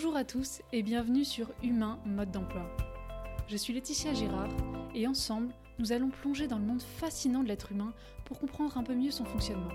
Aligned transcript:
Bonjour 0.00 0.14
à 0.14 0.22
tous 0.22 0.62
et 0.72 0.84
bienvenue 0.84 1.24
sur 1.24 1.50
Humain 1.60 1.98
Mode 2.06 2.30
d'emploi. 2.30 2.70
Je 3.48 3.56
suis 3.56 3.72
Laetitia 3.72 4.14
Girard 4.14 4.48
et 4.94 5.08
ensemble, 5.08 5.52
nous 5.80 5.90
allons 5.90 6.08
plonger 6.08 6.46
dans 6.46 6.58
le 6.58 6.64
monde 6.64 6.82
fascinant 6.82 7.42
de 7.42 7.48
l'être 7.48 7.72
humain 7.72 7.92
pour 8.24 8.38
comprendre 8.38 8.78
un 8.78 8.84
peu 8.84 8.94
mieux 8.94 9.10
son 9.10 9.24
fonctionnement. 9.24 9.72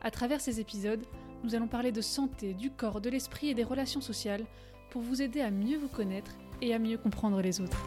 À 0.00 0.10
travers 0.10 0.40
ces 0.40 0.60
épisodes, 0.60 1.04
nous 1.44 1.54
allons 1.54 1.68
parler 1.68 1.92
de 1.92 2.00
santé, 2.00 2.54
du 2.54 2.70
corps, 2.70 3.02
de 3.02 3.10
l'esprit 3.10 3.48
et 3.48 3.54
des 3.54 3.64
relations 3.64 4.00
sociales 4.00 4.46
pour 4.90 5.02
vous 5.02 5.20
aider 5.20 5.42
à 5.42 5.50
mieux 5.50 5.76
vous 5.76 5.88
connaître 5.88 6.30
et 6.62 6.72
à 6.72 6.78
mieux 6.78 6.96
comprendre 6.96 7.42
les 7.42 7.60
autres. 7.60 7.86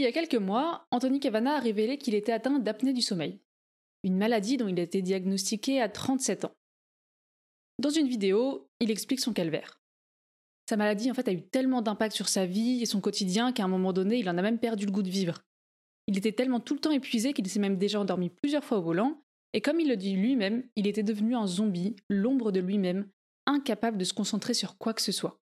Il 0.00 0.04
y 0.04 0.06
a 0.06 0.12
quelques 0.12 0.34
mois, 0.34 0.86
Anthony 0.92 1.20
Cavana 1.20 1.56
a 1.56 1.60
révélé 1.60 1.98
qu'il 1.98 2.14
était 2.14 2.32
atteint 2.32 2.58
d'apnée 2.58 2.94
du 2.94 3.02
sommeil, 3.02 3.38
une 4.02 4.16
maladie 4.16 4.56
dont 4.56 4.66
il 4.66 4.80
a 4.80 4.82
été 4.82 5.02
diagnostiqué 5.02 5.78
à 5.78 5.90
37 5.90 6.46
ans. 6.46 6.54
Dans 7.78 7.90
une 7.90 8.08
vidéo, 8.08 8.66
il 8.80 8.90
explique 8.90 9.20
son 9.20 9.34
calvaire. 9.34 9.78
Sa 10.70 10.78
maladie 10.78 11.10
en 11.10 11.14
fait 11.14 11.28
a 11.28 11.34
eu 11.34 11.42
tellement 11.42 11.82
d'impact 11.82 12.16
sur 12.16 12.30
sa 12.30 12.46
vie 12.46 12.80
et 12.80 12.86
son 12.86 13.02
quotidien 13.02 13.52
qu'à 13.52 13.64
un 13.64 13.68
moment 13.68 13.92
donné, 13.92 14.16
il 14.16 14.30
en 14.30 14.38
a 14.38 14.42
même 14.42 14.58
perdu 14.58 14.86
le 14.86 14.90
goût 14.90 15.02
de 15.02 15.10
vivre. 15.10 15.42
Il 16.06 16.16
était 16.16 16.32
tellement 16.32 16.60
tout 16.60 16.72
le 16.72 16.80
temps 16.80 16.92
épuisé 16.92 17.34
qu'il 17.34 17.46
s'est 17.46 17.60
même 17.60 17.76
déjà 17.76 18.00
endormi 18.00 18.30
plusieurs 18.30 18.64
fois 18.64 18.78
au 18.78 18.82
volant, 18.82 19.22
et 19.52 19.60
comme 19.60 19.80
il 19.80 19.88
le 19.90 19.98
dit 19.98 20.16
lui-même, 20.16 20.66
il 20.76 20.86
était 20.86 21.02
devenu 21.02 21.36
un 21.36 21.46
zombie, 21.46 21.94
l'ombre 22.08 22.52
de 22.52 22.60
lui-même, 22.60 23.06
incapable 23.44 23.98
de 23.98 24.04
se 24.04 24.14
concentrer 24.14 24.54
sur 24.54 24.78
quoi 24.78 24.94
que 24.94 25.02
ce 25.02 25.12
soit. 25.12 25.38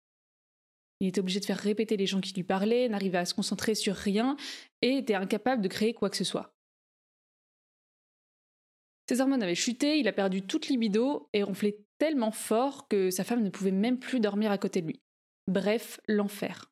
Il 1.00 1.08
était 1.08 1.20
obligé 1.20 1.40
de 1.40 1.46
faire 1.46 1.60
répéter 1.60 1.96
les 1.98 2.08
gens 2.08 2.22
qui 2.22 2.34
lui 2.34 2.44
parlaient, 2.44 2.90
n'arrivait 2.90 3.20
à 3.20 3.26
se 3.26 3.34
concentrer 3.34 3.76
sur 3.76 3.96
rien 3.96 4.36
et 4.82 4.98
était 4.98 5.14
incapable 5.14 5.62
de 5.62 5.68
créer 5.68 5.94
quoi 5.94 6.10
que 6.10 6.18
ce 6.18 6.24
soit. 6.24 6.56
Ses 9.08 9.22
hormones 9.22 9.44
avaient 9.44 9.56
chuté, 9.56 10.00
il 10.00 10.08
a 10.08 10.14
perdu 10.14 10.42
toute 10.42 10.68
libido 10.68 11.30
et 11.34 11.44
ronflait 11.44 11.80
tellement 11.98 12.32
fort 12.32 12.88
que 12.88 13.10
sa 13.10 13.24
femme 13.24 13.44
ne 13.44 13.50
pouvait 13.50 13.72
même 13.72 14.00
plus 14.00 14.20
dormir 14.20 14.52
à 14.52 14.58
côté 14.58 14.82
de 14.82 14.88
lui. 14.88 15.02
Bref, 15.48 16.02
l'enfer. 16.08 16.72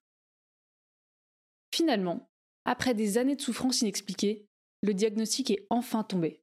Finalement, 1.73 2.29
après 2.65 2.93
des 2.93 3.17
années 3.17 3.35
de 3.35 3.41
souffrance 3.41 3.81
inexpliquée, 3.81 4.47
le 4.81 4.93
diagnostic 4.93 5.51
est 5.51 5.65
enfin 5.69 6.03
tombé. 6.03 6.41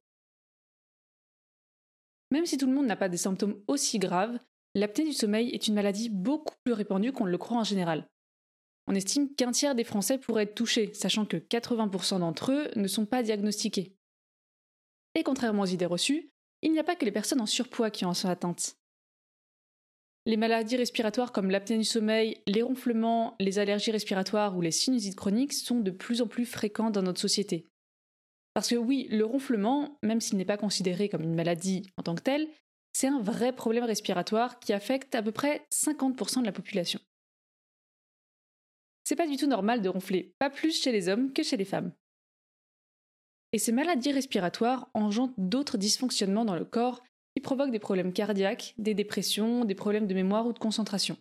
Même 2.31 2.45
si 2.45 2.57
tout 2.57 2.65
le 2.65 2.73
monde 2.73 2.87
n'a 2.87 2.95
pas 2.95 3.09
des 3.09 3.17
symptômes 3.17 3.61
aussi 3.67 3.99
graves, 3.99 4.39
L'apnée 4.75 5.05
du 5.05 5.13
sommeil 5.13 5.49
est 5.49 5.67
une 5.67 5.75
maladie 5.75 6.09
beaucoup 6.09 6.55
plus 6.63 6.73
répandue 6.73 7.11
qu'on 7.11 7.25
ne 7.25 7.31
le 7.31 7.37
croit 7.37 7.57
en 7.57 7.63
général. 7.63 8.07
On 8.87 8.95
estime 8.95 9.33
qu'un 9.35 9.51
tiers 9.51 9.75
des 9.75 9.83
Français 9.83 10.17
pourraient 10.17 10.43
être 10.43 10.55
touchés, 10.55 10.93
sachant 10.93 11.25
que 11.25 11.37
80% 11.37 12.19
d'entre 12.19 12.51
eux 12.51 12.69
ne 12.75 12.87
sont 12.87 13.05
pas 13.05 13.23
diagnostiqués. 13.23 13.95
Et 15.15 15.23
contrairement 15.23 15.63
aux 15.63 15.67
idées 15.67 15.85
reçues, 15.85 16.31
il 16.63 16.71
n'y 16.71 16.79
a 16.79 16.83
pas 16.83 16.95
que 16.95 17.05
les 17.05 17.11
personnes 17.11 17.41
en 17.41 17.45
surpoids 17.45 17.91
qui 17.91 18.03
en 18.05 18.13
sont 18.13 18.29
atteintes. 18.29 18.77
Les 20.25 20.37
maladies 20.37 20.77
respiratoires 20.77 21.33
comme 21.33 21.51
l'apnée 21.51 21.77
du 21.77 21.83
sommeil, 21.83 22.41
les 22.47 22.61
ronflements, 22.61 23.35
les 23.39 23.59
allergies 23.59 23.91
respiratoires 23.91 24.57
ou 24.57 24.61
les 24.61 24.71
sinusites 24.71 25.15
chroniques 25.15 25.53
sont 25.53 25.81
de 25.81 25.91
plus 25.91 26.21
en 26.21 26.27
plus 26.27 26.45
fréquents 26.45 26.89
dans 26.89 27.01
notre 27.01 27.19
société. 27.19 27.67
Parce 28.53 28.69
que 28.69 28.75
oui, 28.75 29.07
le 29.11 29.25
ronflement, 29.25 29.99
même 30.01 30.21
s'il 30.21 30.37
n'est 30.37 30.45
pas 30.45 30.57
considéré 30.57 31.09
comme 31.09 31.23
une 31.23 31.35
maladie 31.35 31.89
en 31.97 32.03
tant 32.03 32.15
que 32.15 32.21
telle, 32.21 32.47
c'est 32.93 33.07
un 33.07 33.19
vrai 33.19 33.53
problème 33.53 33.83
respiratoire 33.83 34.59
qui 34.59 34.71
affecte 34.71 35.15
à 35.15 35.21
peu 35.21 35.31
près 35.31 35.65
50% 35.71 36.41
de 36.41 36.45
la 36.45 36.51
population. 36.51 36.99
C'est 39.03 39.15
pas 39.15 39.27
du 39.27 39.35
tout 39.35 39.47
normal 39.47 39.81
de 39.81 39.89
ronfler, 39.89 40.33
pas 40.39 40.49
plus 40.49 40.81
chez 40.81 40.91
les 40.91 41.09
hommes 41.09 41.33
que 41.33 41.43
chez 41.43 41.57
les 41.57 41.65
femmes. 41.65 41.91
Et 43.51 43.59
ces 43.59 43.71
maladies 43.71 44.11
respiratoires 44.11 44.89
engendrent 44.93 45.33
d'autres 45.37 45.77
dysfonctionnements 45.77 46.45
dans 46.45 46.55
le 46.55 46.65
corps 46.65 47.03
qui 47.35 47.41
provoquent 47.41 47.71
des 47.71 47.79
problèmes 47.79 48.13
cardiaques, 48.13 48.73
des 48.77 48.93
dépressions, 48.93 49.65
des 49.65 49.75
problèmes 49.75 50.07
de 50.07 50.13
mémoire 50.13 50.47
ou 50.47 50.53
de 50.53 50.59
concentration. 50.59 51.17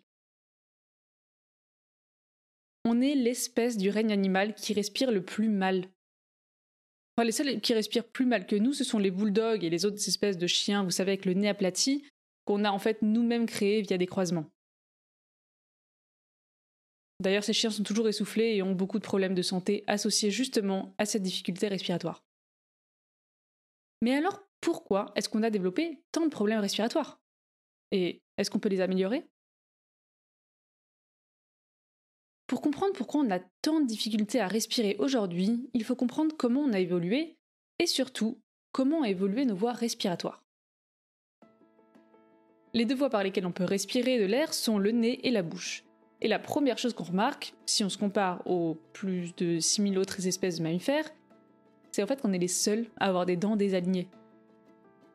On 2.84 3.00
est 3.00 3.14
l'espèce 3.14 3.76
du 3.76 3.90
règne 3.90 4.12
animal 4.12 4.54
qui 4.54 4.74
respire 4.74 5.10
le 5.10 5.24
plus 5.24 5.48
mal 5.48 5.86
les 7.18 7.32
seuls 7.32 7.60
qui 7.60 7.74
respirent 7.74 8.08
plus 8.08 8.24
mal 8.24 8.46
que 8.46 8.56
nous, 8.56 8.72
ce 8.72 8.84
sont 8.84 8.98
les 8.98 9.10
bulldogs 9.10 9.64
et 9.64 9.70
les 9.70 9.84
autres 9.84 10.08
espèces 10.08 10.38
de 10.38 10.46
chiens, 10.46 10.82
vous 10.82 10.90
savez, 10.90 11.12
avec 11.12 11.26
le 11.26 11.34
nez 11.34 11.48
aplati, 11.48 12.04
qu'on 12.44 12.64
a 12.64 12.70
en 12.70 12.78
fait 12.78 13.02
nous-mêmes 13.02 13.46
créés 13.46 13.82
via 13.82 13.98
des 13.98 14.06
croisements. 14.06 14.50
D'ailleurs, 17.20 17.44
ces 17.44 17.52
chiens 17.52 17.70
sont 17.70 17.84
toujours 17.84 18.08
essoufflés 18.08 18.56
et 18.56 18.62
ont 18.62 18.74
beaucoup 18.74 18.98
de 18.98 19.04
problèmes 19.04 19.34
de 19.34 19.42
santé 19.42 19.84
associés 19.86 20.30
justement 20.30 20.94
à 20.98 21.04
cette 21.04 21.22
difficulté 21.22 21.68
respiratoire. 21.68 22.24
Mais 24.00 24.14
alors, 24.14 24.42
pourquoi 24.60 25.12
est-ce 25.14 25.28
qu'on 25.28 25.44
a 25.44 25.50
développé 25.50 26.02
tant 26.10 26.24
de 26.24 26.30
problèmes 26.30 26.58
respiratoires? 26.58 27.20
Et 27.92 28.22
est-ce 28.38 28.50
qu'on 28.50 28.58
peut 28.58 28.68
les 28.68 28.80
améliorer? 28.80 29.24
Pour 32.52 32.60
comprendre 32.60 32.92
pourquoi 32.92 33.22
on 33.22 33.30
a 33.30 33.38
tant 33.62 33.80
de 33.80 33.86
difficultés 33.86 34.38
à 34.38 34.46
respirer 34.46 34.96
aujourd'hui, 34.98 35.70
il 35.72 35.84
faut 35.84 35.96
comprendre 35.96 36.34
comment 36.36 36.60
on 36.60 36.74
a 36.74 36.80
évolué 36.80 37.38
et 37.78 37.86
surtout 37.86 38.42
comment 38.72 38.98
ont 38.98 39.04
évolué 39.04 39.46
nos 39.46 39.54
voies 39.54 39.72
respiratoires. 39.72 40.44
Les 42.74 42.84
deux 42.84 42.94
voies 42.94 43.08
par 43.08 43.22
lesquelles 43.22 43.46
on 43.46 43.52
peut 43.52 43.64
respirer 43.64 44.18
de 44.18 44.26
l'air 44.26 44.52
sont 44.52 44.76
le 44.76 44.90
nez 44.90 45.26
et 45.26 45.30
la 45.30 45.42
bouche. 45.42 45.84
Et 46.20 46.28
la 46.28 46.38
première 46.38 46.76
chose 46.76 46.92
qu'on 46.92 47.04
remarque, 47.04 47.54
si 47.64 47.84
on 47.84 47.88
se 47.88 47.96
compare 47.96 48.46
aux 48.46 48.76
plus 48.92 49.34
de 49.36 49.58
6000 49.58 49.96
autres 49.96 50.26
espèces 50.26 50.58
de 50.58 50.64
mammifères, 50.64 51.08
c'est 51.90 52.02
en 52.02 52.06
fait 52.06 52.20
qu'on 52.20 52.34
est 52.34 52.38
les 52.38 52.48
seuls 52.48 52.84
à 53.00 53.06
avoir 53.06 53.24
des 53.24 53.36
dents 53.36 53.56
désalignées. 53.56 54.08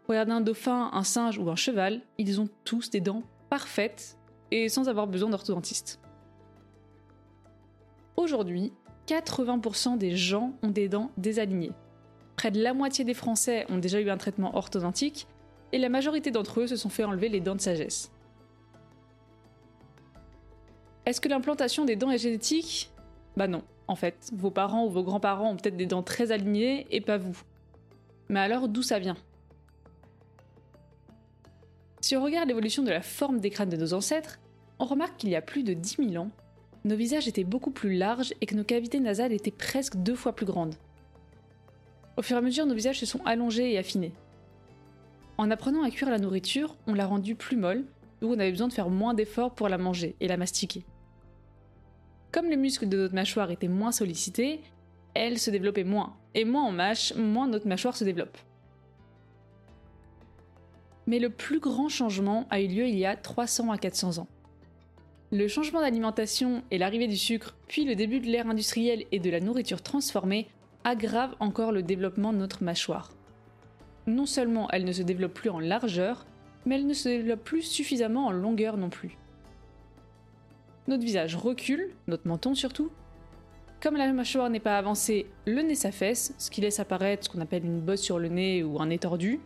Regardez 0.07 0.31
un 0.31 0.41
dauphin, 0.41 0.89
un 0.91 1.03
singe 1.03 1.37
ou 1.37 1.47
un 1.51 1.55
cheval, 1.55 2.01
ils 2.17 2.41
ont 2.41 2.49
tous 2.63 2.89
des 2.89 2.99
dents 2.99 3.21
parfaites 3.51 4.17
et 4.49 4.69
sans 4.69 4.89
avoir 4.89 5.05
besoin 5.05 5.29
d'orthodontiste. 5.29 5.99
Aujourd'hui, 8.17 8.73
80% 9.07 9.99
des 9.99 10.17
gens 10.17 10.53
ont 10.63 10.71
des 10.71 10.89
dents 10.89 11.11
désalignées. 11.17 11.71
Près 12.35 12.49
de 12.49 12.61
la 12.61 12.73
moitié 12.73 13.05
des 13.05 13.13
Français 13.13 13.65
ont 13.69 13.77
déjà 13.77 14.01
eu 14.01 14.09
un 14.09 14.17
traitement 14.17 14.55
orthodontique 14.55 15.27
et 15.71 15.77
la 15.77 15.87
majorité 15.87 16.31
d'entre 16.31 16.61
eux 16.61 16.67
se 16.67 16.75
sont 16.75 16.89
fait 16.89 17.03
enlever 17.03 17.29
les 17.29 17.39
dents 17.39 17.55
de 17.55 17.61
sagesse. 17.61 18.11
Est-ce 21.05 21.21
que 21.21 21.29
l'implantation 21.29 21.85
des 21.85 21.95
dents 21.95 22.09
est 22.09 22.17
génétique? 22.17 22.91
Bah 23.37 23.47
non, 23.47 23.63
en 23.87 23.95
fait, 23.95 24.31
vos 24.33 24.51
parents 24.51 24.85
ou 24.85 24.89
vos 24.89 25.03
grands-parents 25.03 25.51
ont 25.51 25.55
peut-être 25.55 25.77
des 25.77 25.85
dents 25.85 26.03
très 26.03 26.31
alignées 26.31 26.87
et 26.89 27.01
pas 27.01 27.17
vous. 27.17 27.39
Mais 28.29 28.39
alors 28.39 28.67
d'où 28.67 28.81
ça 28.81 28.97
vient? 28.97 29.15
Si 32.01 32.17
on 32.17 32.23
regarde 32.23 32.47
l'évolution 32.47 32.81
de 32.81 32.89
la 32.89 33.01
forme 33.01 33.39
des 33.39 33.51
crânes 33.51 33.69
de 33.69 33.77
nos 33.77 33.93
ancêtres, 33.93 34.39
on 34.79 34.85
remarque 34.85 35.17
qu'il 35.17 35.29
y 35.29 35.35
a 35.35 35.41
plus 35.41 35.63
de 35.63 35.73
10 35.73 35.97
000 36.09 36.23
ans, 36.23 36.31
nos 36.87 36.95
visages 36.95 37.27
étaient 37.27 37.43
beaucoup 37.43 37.71
plus 37.71 37.95
larges 37.95 38.33
et 38.41 38.45
que 38.45 38.55
nos 38.55 38.63
cavités 38.63 38.99
nasales 38.99 39.33
étaient 39.33 39.51
presque 39.51 39.97
deux 39.97 40.15
fois 40.15 40.33
plus 40.33 40.45
grandes. 40.45 40.75
Au 42.15 42.21
fur 42.21 42.35
et 42.35 42.39
à 42.39 42.41
mesure, 42.41 42.65
nos 42.65 42.73
visages 42.73 42.99
se 42.99 43.05
sont 43.05 43.23
allongés 43.25 43.73
et 43.73 43.77
affinés. 43.77 44.13
En 45.37 45.51
apprenant 45.51 45.83
à 45.83 45.91
cuire 45.91 46.09
la 46.09 46.17
nourriture, 46.17 46.75
on 46.87 46.93
l'a 46.93 47.05
rendue 47.05 47.35
plus 47.35 47.57
molle, 47.57 47.85
d'où 48.21 48.29
on 48.29 48.39
avait 48.39 48.51
besoin 48.51 48.67
de 48.67 48.73
faire 48.73 48.89
moins 48.89 49.13
d'efforts 49.13 49.53
pour 49.53 49.69
la 49.69 49.77
manger 49.77 50.15
et 50.19 50.27
la 50.27 50.37
mastiquer. 50.37 50.83
Comme 52.31 52.49
les 52.49 52.55
muscles 52.55 52.89
de 52.89 52.97
notre 52.97 53.13
mâchoire 53.13 53.51
étaient 53.51 53.67
moins 53.67 53.91
sollicités, 53.91 54.61
elle 55.13 55.37
se 55.37 55.51
développait 55.51 55.83
moins, 55.83 56.15
et 56.33 56.45
moins 56.45 56.65
on 56.65 56.71
mâche, 56.71 57.13
moins 57.15 57.47
notre 57.47 57.67
mâchoire 57.67 57.95
se 57.95 58.03
développe. 58.03 58.37
Mais 61.05 61.19
le 61.19 61.29
plus 61.29 61.59
grand 61.59 61.89
changement 61.89 62.47
a 62.49 62.61
eu 62.61 62.67
lieu 62.67 62.87
il 62.87 62.97
y 62.97 63.05
a 63.05 63.15
300 63.15 63.71
à 63.71 63.77
400 63.77 64.19
ans. 64.19 64.27
Le 65.33 65.49
changement 65.49 65.81
d'alimentation 65.81 66.63
et 66.71 66.77
l'arrivée 66.77 67.09
du 67.09 67.17
sucre, 67.17 67.53
puis 67.67 67.83
le 67.83 67.95
début 67.95 68.21
de 68.21 68.27
l'ère 68.27 68.47
industrielle 68.47 69.03
et 69.11 69.19
de 69.19 69.29
la 69.29 69.41
nourriture 69.41 69.81
transformée, 69.81 70.47
aggravent 70.85 71.35
encore 71.41 71.73
le 71.73 71.83
développement 71.83 72.31
de 72.31 72.37
notre 72.37 72.63
mâchoire. 72.63 73.11
Non 74.05 74.25
seulement 74.25 74.69
elle 74.71 74.85
ne 74.85 74.93
se 74.93 75.01
développe 75.01 75.33
plus 75.33 75.49
en 75.49 75.59
largeur, 75.59 76.25
mais 76.65 76.75
elle 76.75 76.87
ne 76.87 76.93
se 76.93 77.09
développe 77.09 77.43
plus 77.43 77.63
suffisamment 77.63 78.27
en 78.27 78.31
longueur 78.31 78.77
non 78.77 78.89
plus. 78.89 79.17
Notre 80.87 81.03
visage 81.03 81.35
recule, 81.35 81.89
notre 82.07 82.25
menton 82.25 82.55
surtout. 82.55 82.89
Comme 83.81 83.97
la 83.97 84.09
mâchoire 84.13 84.49
n'est 84.49 84.61
pas 84.61 84.77
avancée, 84.77 85.25
le 85.45 85.61
nez 85.61 85.75
s'affaisse, 85.75 86.33
ce 86.37 86.49
qui 86.49 86.61
laisse 86.61 86.79
apparaître 86.79 87.25
ce 87.25 87.29
qu'on 87.29 87.41
appelle 87.41 87.65
une 87.65 87.81
bosse 87.81 88.01
sur 88.01 88.17
le 88.17 88.29
nez 88.29 88.63
ou 88.63 88.79
un 88.79 88.85
nez 88.85 88.97
tordu. 88.97 89.41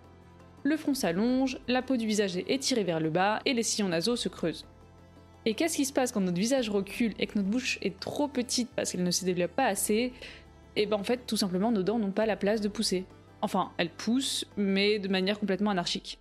Le 0.62 0.78
front 0.78 0.94
s'allonge, 0.94 1.60
la 1.68 1.81
peau 1.81 1.98
du 1.98 2.06
visage 2.06 2.38
est 2.38 2.51
étirée 2.51 2.83
vers 2.83 3.00
le 3.00 3.10
bas 3.10 3.39
et 3.48 3.56
les 3.56 3.63
sillons 3.63 3.89
nasaux 3.89 4.16
se 4.16 4.30
creusent. 4.30 4.68
Et 5.46 5.56
qu'est-ce 5.56 5.76
qui 5.76 5.86
se 5.86 5.94
passe 5.94 6.12
quand 6.12 6.22
notre 6.22 6.40
visage 6.40 6.70
recule 6.70 7.14
et 7.18 7.26
que 7.26 7.38
notre 7.38 7.50
bouche 7.50 7.80
est 7.82 8.00
trop 8.00 8.28
petite 8.28 8.70
parce 8.76 8.92
qu'elle 8.92 9.04
ne 9.04 9.12
se 9.12 9.26
développe 9.26 9.52
pas 9.52 9.66
assez? 9.66 10.14
Et 10.76 10.84
eh 10.84 10.86
ben 10.86 10.98
en 10.98 11.04
fait, 11.04 11.26
tout 11.26 11.36
simplement, 11.36 11.72
nos 11.72 11.84
dents 11.84 12.00
n'ont 12.00 12.12
pas 12.12 12.26
la 12.26 12.38
place 12.38 12.62
de 12.62 12.70
pousser. 12.70 13.06
Enfin, 13.42 13.72
elles 13.78 13.90
poussent, 13.90 14.46
mais 14.56 15.00
de 15.00 15.08
manière 15.08 15.40
complètement 15.40 15.72
anarchique. 15.72 16.20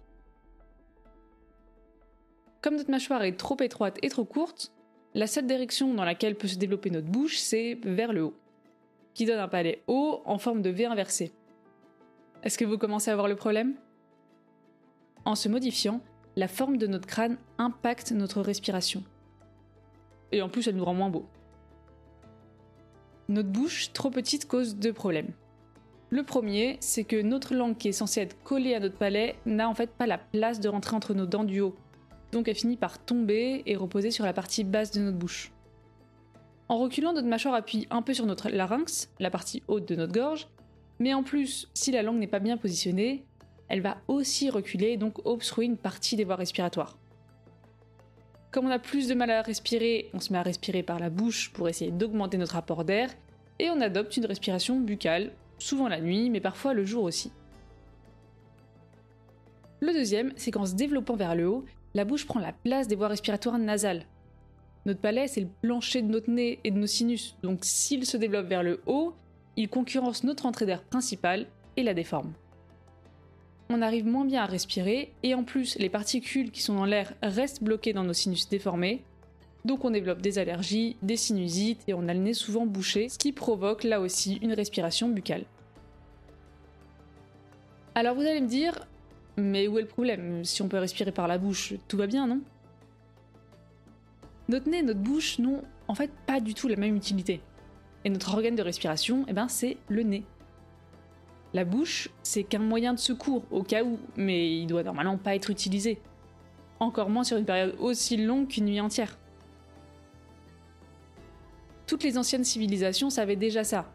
Comme 2.63 2.77
notre 2.77 2.91
mâchoire 2.91 3.23
est 3.23 3.37
trop 3.37 3.57
étroite 3.61 3.99
et 4.03 4.09
trop 4.09 4.25
courte, 4.25 4.73
la 5.15 5.27
seule 5.27 5.47
direction 5.47 5.95
dans 5.95 6.05
laquelle 6.05 6.35
peut 6.35 6.49
se 6.49 6.57
développer 6.57 6.91
notre 6.91 7.09
bouche, 7.09 7.39
c'est 7.39 7.79
vers 7.85 8.13
le 8.13 8.25
haut. 8.25 8.35
qui 9.13 9.27
donne 9.27 9.41
un 9.41 9.49
palais 9.49 9.83
haut 9.87 10.23
en 10.25 10.39
forme 10.39 10.63
de 10.63 10.71
V 10.71 10.87
inversé. 10.87 11.33
Est-ce 12.43 12.57
que 12.57 12.65
vous 12.65 12.79
commencez 12.79 13.11
à 13.11 13.15
voir 13.15 13.29
le 13.29 13.37
problème? 13.37 13.75
En 15.25 15.35
se 15.35 15.49
modifiant, 15.49 16.01
la 16.37 16.49
forme 16.49 16.77
de 16.77 16.87
notre 16.87 17.07
crâne 17.07 17.37
impacte 17.59 18.13
notre 18.13 18.41
respiration. 18.41 19.03
Et 20.33 20.43
en 20.43 20.49
plus, 20.49 20.67
elle 20.69 20.77
nous 20.77 20.85
rend 20.85 20.95
moins 20.95 21.11
beau. 21.11 21.27
Notre 23.29 23.49
bouche 23.49 23.93
trop 23.93 24.11
petite 24.11 24.47
cause 24.47 24.77
deux 24.77 24.93
problèmes. 24.93 25.33
Le 26.11 26.25
premier, 26.25 26.77
c'est 26.81 27.05
que 27.05 27.21
notre 27.23 27.55
langue 27.55 27.77
qui 27.77 27.89
est 27.89 27.93
censée 27.93 28.21
être 28.21 28.43
collée 28.43 28.75
à 28.75 28.81
notre 28.81 28.97
palais 28.97 29.37
n'a 29.47 29.69
en 29.69 29.75
fait 29.75 29.91
pas 29.91 30.07
la 30.07 30.19
place 30.19 30.59
de 30.59 30.69
rentrer 30.69 30.97
entre 30.97 31.15
nos 31.15 31.27
dents 31.27 31.45
du 31.45 31.61
haut. 31.61 31.77
Donc 32.33 32.49
elle 32.49 32.57
finit 32.57 32.77
par 32.77 32.99
tomber 32.99 33.63
et 33.67 33.77
reposer 33.77 34.11
sur 34.11 34.25
la 34.25 34.33
partie 34.33 34.65
basse 34.65 34.91
de 34.91 35.01
notre 35.01 35.19
bouche. 35.19 35.53
En 36.69 36.79
reculant, 36.79 37.13
notre 37.13 37.29
mâchoire 37.29 37.55
appuie 37.55 37.87
un 37.91 38.03
peu 38.03 38.15
sur 38.15 38.27
notre 38.27 38.49
larynx, 38.49 39.11
la 39.19 39.31
partie 39.31 39.63
haute 39.69 39.87
de 39.89 39.97
notre 39.97 40.13
gorge, 40.13 40.49
mais 41.01 41.15
en 41.15 41.23
plus, 41.23 41.69
si 41.75 41.91
la 41.91 42.03
langue 42.03 42.19
n'est 42.19 42.27
pas 42.27 42.39
bien 42.39 42.57
positionnée, 42.57 43.25
elle 43.71 43.81
va 43.81 43.97
aussi 44.09 44.51
reculer 44.51 44.89
et 44.89 44.97
donc 44.99 45.27
obstruer 45.27 45.65
une 45.65 45.79
partie 45.79 46.17
des 46.17 46.25
voies 46.25 46.37
respiratoires. 46.37 46.99
Comme 48.51 48.67
on 48.67 48.71
a 48.71 48.79
plus 48.79 49.09
de 49.09 49.15
mal 49.15 49.31
à 49.31 49.41
respirer, 49.41 50.11
on 50.13 50.21
se 50.21 50.33
met 50.33 50.39
à 50.39 50.43
respirer 50.43 50.83
par 50.83 50.99
la 50.99 51.09
bouche 51.09 51.51
pour 51.53 51.69
essayer 51.69 51.91
d'augmenter 51.91 52.37
notre 52.37 52.57
apport 52.57 52.85
d'air, 52.85 53.11
et 53.59 53.71
on 53.71 53.81
adopte 53.81 54.17
une 54.17 54.27
respiration 54.27 54.79
buccale, 54.79 55.33
souvent 55.59 55.89
la 55.89 56.01
nuit, 56.01 56.29
mais 56.29 56.41
parfois 56.41 56.75
le 56.75 56.85
jour 56.85 57.05
aussi. 57.05 57.33
Le 59.81 59.95
deuxième, 59.95 60.33
c'est 60.37 60.51
qu'en 60.51 60.67
se 60.67 60.75
développant 60.75 61.17
vers 61.17 61.35
le 61.35 61.49
haut, 61.49 61.65
la 61.95 62.05
bouche 62.05 62.27
prend 62.27 62.41
la 62.41 62.53
place 62.53 62.89
des 62.89 62.97
voies 62.97 63.09
respiratoires 63.09 63.59
nasales, 63.59 64.05
notre 64.87 65.01
palais, 65.01 65.29
c'est 65.29 65.43
le 65.43 65.49
plancher 65.61 66.01
de 66.01 66.09
notre 66.09 66.31
nez 66.31 66.59
et 66.65 66.71
de 66.71 66.79
nos 66.79 66.87
sinus, 66.87 67.37
donc 67.43 67.61
s'il 67.63 68.07
se 68.07 68.17
développe 68.17 68.47
vers 68.47 68.63
le 68.63 68.81
haut, 68.87 69.15
il 69.57 69.69
concurrence 69.69 70.25
notre 70.25 70.47
entrée 70.47 70.65
d'air 70.65 70.83
principale 70.83 71.47
et 71.77 71.83
la 71.83 71.93
déforme. 71.93 72.33
On 73.73 73.83
arrive 73.83 74.05
moins 74.05 74.25
bien 74.25 74.43
à 74.43 74.47
respirer, 74.47 75.13
et 75.23 75.33
en 75.37 75.45
plus, 75.45 75.79
les 75.79 75.89
particules 75.89 76.51
qui 76.51 76.61
sont 76.61 76.75
dans 76.75 76.85
l'air 76.85 77.15
restent 77.23 77.63
bloquées 77.63 77.93
dans 77.93 78.03
nos 78.03 78.13
sinus 78.13 78.49
déformés, 78.49 79.05
donc 79.65 79.85
on 79.85 79.91
développe 79.91 80.21
des 80.21 80.39
allergies, 80.39 80.97
des 81.03 81.17
sinusites, 81.17 81.81
et 81.87 81.95
on 81.95 82.09
a 82.09 82.15
le 82.15 82.19
nez 82.19 82.35
souvent 82.35 82.67
bouché, 82.67 83.09
ce 83.09 83.17
qui 83.17 83.31
provoque 83.31 83.85
là 83.85 84.01
aussi 84.01 84.41
une 84.43 84.55
respiration 84.55 85.09
buccale. 85.09 85.45
Alors 87.95 88.17
vous 88.17 88.23
allez 88.23 88.41
me 88.41 88.49
dire, 88.49 88.75
mais 89.37 89.69
où 89.69 89.79
est 89.79 89.83
le 89.83 89.87
problème? 89.89 90.45
Si 90.45 90.63
on 90.63 90.69
peut 90.69 90.79
respirer 90.79 91.13
par 91.13 91.29
la 91.29 91.39
bouche, 91.39 91.75
tout 91.87 91.97
va 91.97 92.09
bien, 92.09 92.27
non? 92.27 92.41
Notre 94.49 94.69
nez 94.69 94.79
et 94.79 94.83
notre 94.83 94.99
bouche 94.99 95.39
n'ont 95.39 95.63
en 95.87 95.95
fait 95.95 96.11
pas 96.27 96.41
du 96.41 96.55
tout 96.55 96.67
la 96.67 96.75
même 96.75 96.97
utilité. 96.97 97.41
Et 98.05 98.11
notre 98.11 98.35
organe 98.35 98.57
de 98.57 98.63
respiration, 98.63 99.25
eh 99.29 99.33
ben, 99.33 99.47
c'est 99.47 99.77
le 99.89 100.03
nez. 100.03 100.25
La 101.53 101.65
bouche, 101.65 102.09
c'est 102.23 102.45
qu'un 102.45 102.61
moyen 102.61 102.95
de 102.95 102.99
secours 102.99 103.45
au 103.51 103.63
cas 103.63 103.83
où, 103.83 103.99
mais 104.17 104.57
il 104.57 104.67
doit 104.67 104.85
normalement 104.85 105.19
pas 105.19 105.35
être 105.35 105.51
utilisé. 105.51 105.99
Encore 106.79 107.11
moins 107.11 107.25
sur 107.25 107.37
une 107.37 107.45
période 107.45 107.75
aussi 107.81 108.17
longue 108.17 108.49
qu'une 108.49 108.67
nuit 108.67 108.81
entière. 108.81 109.19
Toutes 111.87 112.05
les 112.05 112.17
anciennes 112.17 112.45
civilisations 112.45 113.11
savaient 113.11 113.37
déjà 113.37 113.65
ça. 113.65 113.93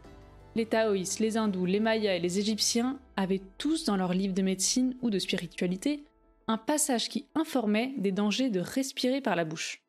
Les 0.55 0.65
taoïstes, 0.65 1.19
les 1.19 1.37
hindous, 1.37 1.65
les 1.65 1.79
mayas 1.79 2.15
et 2.15 2.19
les 2.19 2.39
égyptiens 2.39 2.99
avaient 3.15 3.41
tous 3.57 3.85
dans 3.85 3.95
leurs 3.95 4.13
livres 4.13 4.33
de 4.33 4.41
médecine 4.41 4.95
ou 5.01 5.09
de 5.09 5.19
spiritualité 5.19 6.03
un 6.47 6.57
passage 6.57 7.09
qui 7.09 7.25
informait 7.35 7.93
des 7.97 8.11
dangers 8.11 8.49
de 8.49 8.59
respirer 8.59 9.21
par 9.21 9.35
la 9.35 9.45
bouche. 9.45 9.81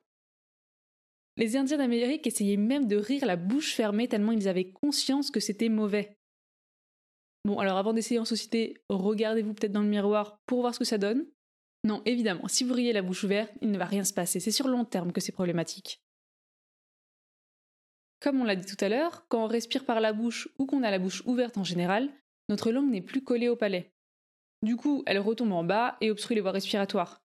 Les 1.37 1.57
Indiens 1.57 1.77
d'Amérique 1.77 2.27
essayaient 2.27 2.57
même 2.57 2.87
de 2.87 2.97
rire 2.97 3.27
la 3.27 3.37
bouche 3.37 3.75
fermée 3.75 4.09
tellement 4.09 4.33
ils 4.33 4.49
avaient 4.49 4.71
conscience 4.71 5.31
que 5.31 5.41
c'était 5.41 5.69
mauvais. 5.69 6.16
Bon, 7.47 7.61
alors 7.61 7.79
avant 7.79 7.93
d'essayer 7.93 8.19
en 8.19 8.25
société, 8.25 8.77
regardez-vous 8.89 9.55
peut-être 9.55 9.71
dans 9.71 9.83
le 9.83 9.87
miroir 9.87 10.41
pour 10.47 10.63
voir 10.63 10.75
ce 10.75 10.81
que 10.81 10.85
ça 10.85 10.99
donne. 10.99 11.27
Non, 11.85 12.03
évidemment, 12.05 12.49
si 12.49 12.65
vous 12.65 12.75
riez 12.75 12.93
la 12.93 13.03
bouche 13.03 13.23
ouverte, 13.23 13.53
il 13.63 13.71
ne 13.71 13.79
va 13.79 13.85
rien 13.85 14.03
se 14.03 14.13
passer, 14.13 14.41
c'est 14.41 14.51
sur 14.51 14.67
long 14.67 14.85
terme 14.85 15.13
que 15.13 15.21
c'est 15.21 15.31
problématique. 15.31 16.03
Comme 18.19 18.41
on 18.41 18.45
l'a 18.45 18.57
dit 18.57 18.67
tout 18.67 18.85
à 18.85 18.89
l'heure, 18.89 19.29
quand 19.29 19.45
on 19.45 19.47
respire 19.47 19.85
par 19.85 20.01
la 20.01 20.13
bouche 20.13 20.49
ou 20.59 20.67
qu'on 20.67 20.83
a 20.83 20.91
la 20.91 20.99
bouche 20.99 21.23
ouverte 21.25 21.57
en 21.57 21.63
général, 21.63 22.11
notre 22.49 22.73
langue 22.73 22.91
n'est 22.91 23.01
plus 23.01 23.23
collée 23.23 23.49
au 23.49 23.55
palais. 23.55 23.93
Du 24.63 24.75
coup, 24.75 25.05
elle 25.07 25.21
retombe 25.21 25.53
en 25.53 25.63
bas 25.63 25.99
et 26.01 26.11
obstrue 26.11 26.35
les 26.35 26.41
voies 26.41 26.51
respiratoires. 26.51 27.23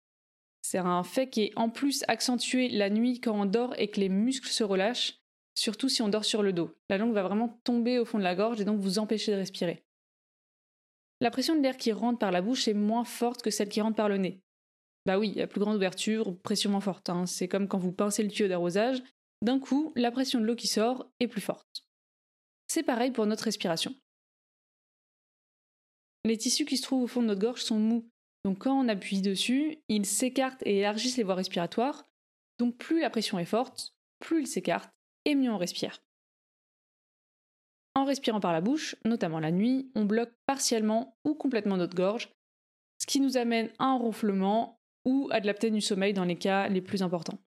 C'est 0.62 0.78
un 0.78 1.02
fait 1.02 1.28
qui 1.28 1.42
est 1.42 1.52
en 1.56 1.70
plus 1.70 2.04
accentué 2.06 2.68
la 2.68 2.88
nuit 2.88 3.20
quand 3.20 3.36
on 3.36 3.46
dort 3.46 3.74
et 3.78 3.88
que 3.88 3.98
les 3.98 4.08
muscles 4.08 4.50
se 4.50 4.62
relâchent, 4.62 5.18
surtout 5.56 5.88
si 5.88 6.02
on 6.02 6.08
dort 6.08 6.24
sur 6.24 6.44
le 6.44 6.52
dos. 6.52 6.72
La 6.88 6.98
langue 6.98 7.14
va 7.14 7.24
vraiment 7.24 7.60
tomber 7.64 7.98
au 7.98 8.04
fond 8.04 8.18
de 8.18 8.22
la 8.22 8.36
gorge 8.36 8.60
et 8.60 8.64
donc 8.64 8.78
vous 8.78 9.00
empêcher 9.00 9.32
de 9.32 9.38
respirer. 9.38 9.83
La 11.24 11.30
pression 11.30 11.56
de 11.56 11.62
l'air 11.62 11.78
qui 11.78 11.90
rentre 11.90 12.18
par 12.18 12.32
la 12.32 12.42
bouche 12.42 12.68
est 12.68 12.74
moins 12.74 13.06
forte 13.06 13.40
que 13.40 13.48
celle 13.48 13.70
qui 13.70 13.80
rentre 13.80 13.96
par 13.96 14.10
le 14.10 14.18
nez. 14.18 14.42
Bah 15.06 15.18
oui, 15.18 15.40
a 15.40 15.46
plus 15.46 15.58
grande 15.58 15.76
ouverture, 15.76 16.38
pression 16.42 16.70
moins 16.70 16.82
forte. 16.82 17.08
Hein. 17.08 17.24
C'est 17.24 17.48
comme 17.48 17.66
quand 17.66 17.78
vous 17.78 17.92
pincez 17.92 18.22
le 18.22 18.28
tuyau 18.28 18.46
d'arrosage, 18.46 19.02
d'un 19.40 19.58
coup, 19.58 19.94
la 19.96 20.10
pression 20.10 20.38
de 20.38 20.44
l'eau 20.44 20.54
qui 20.54 20.66
sort 20.66 21.10
est 21.20 21.26
plus 21.26 21.40
forte. 21.40 21.86
C'est 22.66 22.82
pareil 22.82 23.10
pour 23.10 23.24
notre 23.24 23.44
respiration. 23.44 23.94
Les 26.26 26.36
tissus 26.36 26.66
qui 26.66 26.76
se 26.76 26.82
trouvent 26.82 27.04
au 27.04 27.06
fond 27.06 27.22
de 27.22 27.28
notre 27.28 27.40
gorge 27.40 27.62
sont 27.62 27.78
mous, 27.78 28.06
donc 28.44 28.58
quand 28.58 28.78
on 28.78 28.86
appuie 28.88 29.22
dessus, 29.22 29.78
ils 29.88 30.04
s'écartent 30.04 30.62
et 30.66 30.80
élargissent 30.80 31.16
les 31.16 31.24
voies 31.24 31.36
respiratoires. 31.36 32.04
Donc 32.58 32.76
plus 32.76 33.00
la 33.00 33.08
pression 33.08 33.38
est 33.38 33.46
forte, 33.46 33.94
plus 34.18 34.42
ils 34.42 34.46
s'écartent 34.46 34.92
et 35.24 35.34
mieux 35.34 35.50
on 35.50 35.56
respire. 35.56 36.02
En 37.94 38.04
respirant 38.04 38.40
par 38.40 38.52
la 38.52 38.60
bouche, 38.60 38.96
notamment 39.04 39.38
la 39.38 39.50
nuit, 39.50 39.90
on 39.94 40.04
bloque 40.04 40.32
partiellement 40.46 41.16
ou 41.24 41.34
complètement 41.34 41.76
notre 41.76 41.94
gorge, 41.94 42.30
ce 42.98 43.06
qui 43.06 43.20
nous 43.20 43.36
amène 43.36 43.70
à 43.78 43.86
un 43.86 43.98
ronflement 43.98 44.80
ou 45.04 45.28
à 45.30 45.40
de 45.40 45.46
l'apnée 45.46 45.70
du 45.70 45.80
sommeil 45.80 46.12
dans 46.12 46.24
les 46.24 46.36
cas 46.36 46.68
les 46.68 46.80
plus 46.80 47.02
importants. 47.02 47.38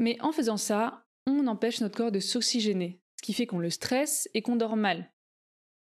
Mais 0.00 0.20
en 0.20 0.32
faisant 0.32 0.56
ça, 0.56 1.06
on 1.26 1.46
empêche 1.46 1.80
notre 1.80 1.96
corps 1.96 2.12
de 2.12 2.20
s'oxygéner, 2.20 3.00
ce 3.16 3.22
qui 3.22 3.32
fait 3.32 3.46
qu'on 3.46 3.58
le 3.58 3.70
stresse 3.70 4.28
et 4.34 4.42
qu'on 4.42 4.56
dort 4.56 4.76
mal, 4.76 5.10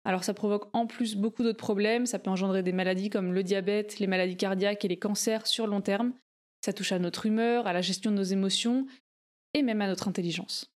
alors 0.06 0.22
ça 0.22 0.34
provoque 0.34 0.68
en 0.72 0.86
plus 0.86 1.16
beaucoup 1.16 1.42
d'autres 1.42 1.58
problèmes, 1.58 2.06
ça 2.06 2.20
peut 2.20 2.30
engendrer 2.30 2.62
des 2.62 2.70
maladies 2.70 3.10
comme 3.10 3.34
le 3.34 3.42
diabète, 3.42 3.98
les 3.98 4.06
maladies 4.06 4.36
cardiaques 4.36 4.84
et 4.84 4.88
les 4.88 5.00
cancers 5.00 5.48
sur 5.48 5.66
long 5.66 5.80
terme. 5.80 6.12
Ça 6.64 6.72
touche 6.72 6.92
à 6.92 7.00
notre 7.00 7.26
humeur, 7.26 7.66
à 7.66 7.72
la 7.72 7.80
gestion 7.80 8.12
de 8.12 8.16
nos 8.16 8.22
émotions 8.22 8.86
et 9.52 9.62
même 9.62 9.80
à 9.80 9.88
notre 9.88 10.06
intelligence. 10.06 10.72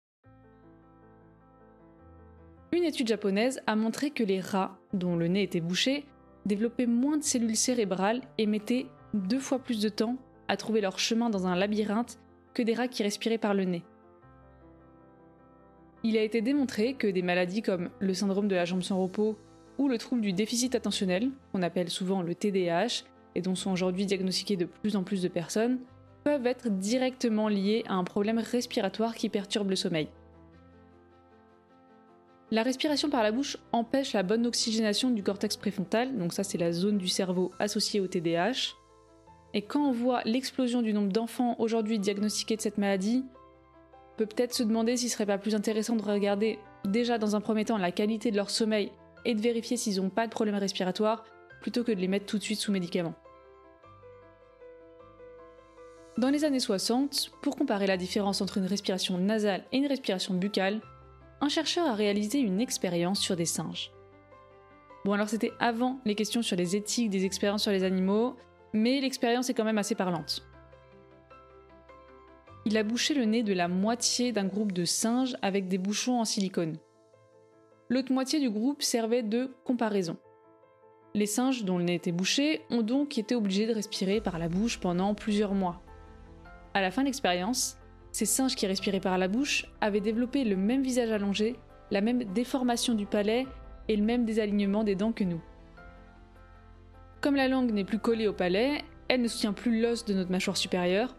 Une 2.72 2.84
étude 2.84 3.08
japonaise 3.08 3.62
a 3.66 3.76
montré 3.76 4.12
que 4.12 4.24
les 4.24 4.40
rats, 4.40 4.78
dont 4.94 5.16
le 5.16 5.28
nez 5.28 5.44
était 5.44 5.60
bouché, 5.60 6.06
développaient 6.46 6.86
moins 6.86 7.18
de 7.18 7.24
cellules 7.24 7.56
cérébrales 7.56 8.22
et 8.38 8.46
mettaient 8.46 8.86
deux 9.14 9.40
fois 9.40 9.60
plus 9.60 9.82
de 9.82 9.90
temps 9.90 10.18
à 10.48 10.56
trouver 10.56 10.82
leur 10.82 11.00
chemin 11.00 11.30
dans 11.30 11.48
un 11.48 11.56
labyrinthe 11.56 12.20
que 12.54 12.62
des 12.62 12.74
rats 12.74 12.88
qui 12.88 13.04
respiraient 13.04 13.38
par 13.38 13.54
le 13.54 13.64
nez. 13.64 13.84
Il 16.04 16.18
a 16.18 16.24
été 16.24 16.42
démontré 16.42 16.94
que 16.94 17.08
des 17.08 17.22
maladies 17.22 17.62
comme 17.62 17.90
le 18.00 18.14
syndrome 18.14 18.48
de 18.48 18.56
la 18.56 18.66
jambe 18.66 18.84
sans 18.84 19.02
repos 19.02 19.38
ou 19.78 19.88
le 19.88 19.98
trouble 19.98 20.22
du 20.22 20.34
déficit 20.34 20.76
attentionnel, 20.76 21.32
qu'on 21.52 21.62
appelle 21.62 21.90
souvent 21.90 22.22
le 22.22 22.36
TDAH, 22.36 23.04
et 23.36 23.42
dont 23.42 23.56
sont 23.56 23.72
aujourd'hui 23.72 24.06
diagnostiquées 24.06 24.58
de 24.58 24.66
plus 24.66 24.96
en 24.96 25.04
plus 25.04 25.22
de 25.22 25.28
personnes, 25.28 25.80
peuvent 26.24 26.46
être 26.46 26.70
directement 26.70 27.48
liés 27.48 27.84
à 27.88 27.94
un 27.94 28.04
problème 28.04 28.40
respiratoire 28.40 29.16
qui 29.16 29.30
perturbe 29.30 29.70
le 29.70 29.76
sommeil. 29.76 30.10
La 32.52 32.64
respiration 32.64 33.12
par 33.12 33.22
la 33.22 33.32
bouche 33.32 33.58
empêche 33.72 34.14
la 34.14 34.24
bonne 34.24 34.48
oxygénation 34.48 35.12
du 35.12 35.22
cortex 35.22 35.56
préfrontal, 35.56 36.18
donc 36.18 36.34
ça 36.34 36.44
c'est 36.44 36.58
la 36.58 36.72
zone 36.72 36.98
du 36.98 37.08
cerveau 37.08 37.52
associée 37.60 38.00
au 38.00 38.08
TDAH. 38.08 38.76
Et 39.54 39.62
quand 39.62 39.88
on 39.88 39.92
voit 39.92 40.24
l'explosion 40.26 40.82
du 40.82 40.92
nombre 40.92 41.12
d'enfants 41.12 41.56
aujourd'hui 41.60 42.00
diagnostiqués 42.00 42.56
de 42.56 42.62
cette 42.62 42.80
maladie, 42.80 43.24
peut 44.18 44.26
peut-être 44.26 44.56
se 44.56 44.64
demander 44.64 44.98
s'il 44.98 45.10
serait 45.10 45.28
pas 45.28 45.38
plus 45.38 45.54
intéressant 45.54 45.96
de 45.96 46.02
regarder 46.02 46.58
déjà 46.86 47.20
dans 47.20 47.36
un 47.36 47.42
premier 47.42 47.66
temps 47.66 47.78
la 47.78 47.92
qualité 47.92 48.32
de 48.32 48.36
leur 48.36 48.50
sommeil 48.50 48.92
et 49.26 49.36
de 49.36 49.42
vérifier 49.42 49.78
s'ils 49.78 50.02
n'ont 50.02 50.10
pas 50.10 50.26
de 50.26 50.32
problème 50.32 50.56
respiratoire 50.56 51.26
plutôt 51.62 51.84
que 51.84 51.92
de 51.92 52.00
les 52.00 52.08
mettre 52.08 52.26
tout 52.26 52.40
de 52.40 52.44
suite 52.44 52.60
sous 52.60 52.72
médicaments. 52.72 53.16
Dans 56.18 56.30
les 56.30 56.46
années 56.46 56.60
60, 56.60 57.32
pour 57.42 57.56
comparer 57.56 57.86
la 57.86 57.96
différence 57.96 58.42
entre 58.42 58.58
une 58.58 58.66
respiration 58.66 59.18
nasale 59.20 59.64
et 59.72 59.78
une 59.78 59.88
respiration 59.88 60.34
buccale, 60.34 60.82
un 61.42 61.50
chercheur 61.50 61.88
a 61.88 61.94
réalisé 61.94 62.40
une 62.40 62.62
expérience 62.62 63.20
sur 63.20 63.36
des 63.36 63.46
singes. 63.46 63.92
Bon 65.06 65.14
alors 65.14 65.30
c'était 65.30 65.54
avant 65.60 66.00
les 66.06 66.16
questions 66.16 66.42
sur 66.42 66.58
les 66.58 66.76
éthiques 66.76 67.10
des 67.10 67.26
expériences 67.26 67.64
sur 67.64 67.72
les 67.72 67.84
animaux, 67.84 68.36
mais 68.74 69.00
l'expérience 69.00 69.50
est 69.50 69.54
quand 69.54 69.64
même 69.64 69.78
assez 69.78 69.96
parlante 69.96 70.44
il 72.70 72.78
a 72.78 72.84
bouché 72.84 73.16
le 73.16 73.26
nez 73.26 73.42
de 73.42 73.54
la 73.54 73.68
moitié 73.68 74.32
d'un 74.32 74.46
groupe 74.46 74.74
de 74.74 74.86
singes 74.86 75.36
avec 75.42 75.68
des 75.68 75.80
bouchons 75.80 76.20
en 76.20 76.26
silicone. 76.26 76.78
L'autre 77.90 78.14
moitié 78.14 78.40
du 78.40 78.52
groupe 78.52 78.84
servait 78.84 79.24
de 79.24 79.56
comparaison. 79.64 80.18
Les 81.16 81.26
singes 81.26 81.64
dont 81.64 81.80
le 81.80 81.86
nez 81.86 81.96
était 81.96 82.12
bouché 82.12 82.62
ont 82.70 82.84
donc 82.84 83.18
été 83.18 83.34
obligés 83.34 83.66
de 83.66 83.74
respirer 83.74 84.22
par 84.22 84.38
la 84.38 84.50
bouche 84.50 84.80
pendant 84.80 85.16
plusieurs 85.16 85.56
mois. 85.56 85.82
À 86.76 86.82
la 86.82 86.92
fin 86.92 87.02
de 87.02 87.08
l'expérience, 87.08 87.79
Ces 88.12 88.26
singes 88.26 88.56
qui 88.56 88.68
respiraient 88.68 89.00
par 89.00 89.18
la 89.18 89.28
bouche 89.28 89.66
avaient 89.82 90.02
développé 90.02 90.44
le 90.44 90.56
même 90.56 90.82
visage 90.82 91.12
allongé, 91.12 91.56
la 91.92 92.02
même 92.02 92.24
déformation 92.24 92.94
du 92.94 93.06
palais 93.06 93.46
et 93.88 93.96
le 93.96 94.04
même 94.04 94.26
désalignement 94.26 94.84
des 94.84 94.96
dents 94.96 95.12
que 95.12 95.24
nous. 95.24 95.42
Comme 97.22 97.36
la 97.36 97.48
langue 97.48 97.72
n'est 97.72 97.84
plus 97.84 98.00
collée 98.00 98.28
au 98.28 98.34
palais, 98.34 98.84
elle 99.08 99.22
ne 99.22 99.28
soutient 99.28 99.54
plus 99.54 99.82
l'os 99.82 100.06
de 100.06 100.14
notre 100.14 100.32
mâchoire 100.32 100.58
supérieure, 100.58 101.16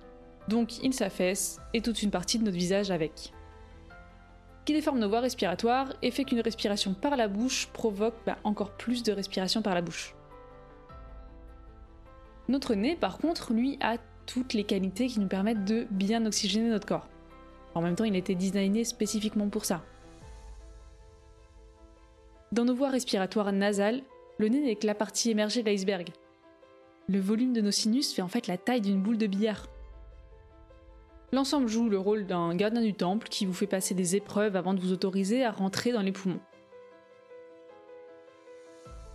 donc 0.49 0.83
il 0.83 0.95
s'affaisse 0.95 1.61
et 1.75 1.83
toute 1.83 2.03
une 2.03 2.11
partie 2.11 2.39
de 2.39 2.45
notre 2.45 2.57
visage 2.57 2.91
avec. 2.91 3.33
Qui 4.65 4.73
déforme 4.73 4.99
nos 4.99 5.09
voies 5.09 5.21
respiratoires 5.21 5.93
et 6.03 6.11
fait 6.11 6.25
qu'une 6.25 6.41
respiration 6.41 6.95
par 6.95 7.17
la 7.17 7.29
bouche 7.29 7.69
provoque 7.73 8.15
bah, 8.27 8.39
encore 8.45 8.77
plus 8.77 9.03
de 9.03 9.13
respiration 9.13 9.63
par 9.63 9.75
la 9.75 9.83
bouche. 9.83 10.15
Notre 12.49 12.75
nez, 12.75 12.97
par 12.97 13.19
contre, 13.19 13.53
lui, 13.53 13.79
a 13.81 13.97
toutes 14.27 14.55
les 14.55 14.65
qualités 14.65 15.07
qui 15.07 15.21
nous 15.21 15.29
permettent 15.29 15.65
de 15.65 15.87
bien 15.91 16.25
oxygéner 16.27 16.71
notre 16.71 16.87
corps. 16.87 17.09
En 17.75 17.83
même 17.83 17.95
temps, 17.95 18.05
il 18.05 18.15
a 18.15 18.19
été 18.19 18.35
designé 18.35 18.85
spécifiquement 18.85 19.49
pour 19.49 19.65
ça. 19.65 19.83
Dans 22.53 22.65
nos 22.65 22.75
voies 22.75 22.91
respiratoires 22.91 23.53
nasales, 23.53 24.03
le 24.39 24.49
nez 24.49 24.61
n'est 24.61 24.77
que 24.77 24.87
la 24.87 24.95
partie 24.95 25.31
émergée 25.31 25.63
de 25.63 25.69
l'iceberg. 25.69 26.09
Le 27.09 27.21
volume 27.21 27.53
de 27.53 27.61
nos 27.61 27.71
sinus 27.71 28.13
fait 28.13 28.23
en 28.23 28.29
fait 28.29 28.47
la 28.47 28.59
taille 28.59 28.81
d'une 28.81 29.03
boule 29.03 29.19
de 29.19 29.27
billard. 29.27 29.67
L'ensemble 31.33 31.69
joue 31.69 31.89
le 31.89 31.99
rôle 31.99 32.27
d'un 32.27 32.55
gardien 32.57 32.83
du 32.83 32.95
temple 32.95 33.29
qui 33.29 33.47
vous 33.47 33.53
fait 33.53 33.69
passer 33.69 33.95
des 33.95 34.17
épreuves 34.17 34.57
avant 34.57 34.75
de 34.75 34.81
vous 34.81 34.93
autoriser 34.93 35.45
à 35.45 35.53
rentrer 35.53 35.93
dans 35.93 36.03
les 36.03 36.11
poumons. 36.11 36.41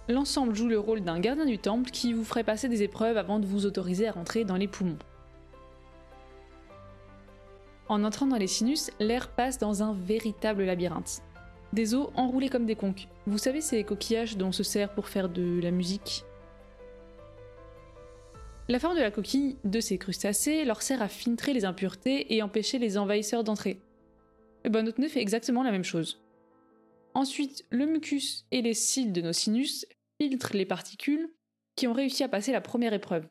L'ensemble 0.07 0.53
joue 0.53 0.67
le 0.67 0.77
rôle 0.77 1.01
d'un 1.01 1.19
gardien 1.19 1.45
du 1.45 1.57
temple 1.57 1.89
qui 1.89 2.13
vous 2.13 2.23
ferait 2.23 2.43
passer 2.43 2.69
des 2.69 2.83
épreuves 2.83 3.17
avant 3.17 3.39
de 3.39 3.47
vous 3.47 3.65
autoriser 3.65 4.07
à 4.07 4.11
rentrer 4.11 4.45
dans 4.45 4.55
les 4.55 4.67
poumons. 4.67 4.99
En 7.87 8.03
entrant 8.03 8.27
dans 8.27 8.37
les 8.37 8.47
sinus, 8.47 8.91
l'air 8.99 9.29
passe 9.29 9.57
dans 9.57 9.81
un 9.81 9.93
véritable 9.93 10.63
labyrinthe. 10.63 11.21
Des 11.73 11.95
os 11.95 12.09
enroulés 12.15 12.49
comme 12.49 12.65
des 12.65 12.75
conques. 12.75 13.07
Vous 13.25 13.37
savez 13.37 13.61
ces 13.61 13.83
coquillages 13.83 14.37
dont 14.37 14.47
on 14.47 14.51
se 14.51 14.63
sert 14.63 14.93
pour 14.93 15.07
faire 15.07 15.29
de 15.29 15.59
la 15.61 15.71
musique? 15.71 16.23
La 18.67 18.79
forme 18.79 18.95
de 18.95 19.01
la 19.01 19.11
coquille 19.11 19.57
de 19.63 19.79
ces 19.79 19.97
crustacés 19.97 20.65
leur 20.65 20.81
sert 20.81 21.01
à 21.01 21.07
filtrer 21.07 21.53
les 21.53 21.65
impuretés 21.65 22.33
et 22.33 22.41
empêcher 22.41 22.79
les 22.79 22.97
envahisseurs 22.97 23.43
d'entrer. 23.43 23.79
Et 24.63 24.69
ben 24.69 24.83
notre 24.83 24.99
nez 24.99 25.09
fait 25.09 25.21
exactement 25.21 25.61
la 25.61 25.71
même 25.71 25.83
chose. 25.83 26.19
Ensuite, 27.15 27.65
le 27.69 27.85
mucus 27.85 28.45
et 28.51 28.61
les 28.61 28.73
cils 28.73 29.13
de 29.13 29.21
nos 29.21 29.31
sinus 29.31 29.87
filtrent 30.21 30.55
les 30.55 30.65
particules 30.65 31.33
qui 31.77 31.87
ont 31.87 31.93
réussi 31.93 32.23
à 32.23 32.29
passer 32.29 32.51
la 32.51 32.59
première 32.59 32.93
épreuve. 32.93 33.27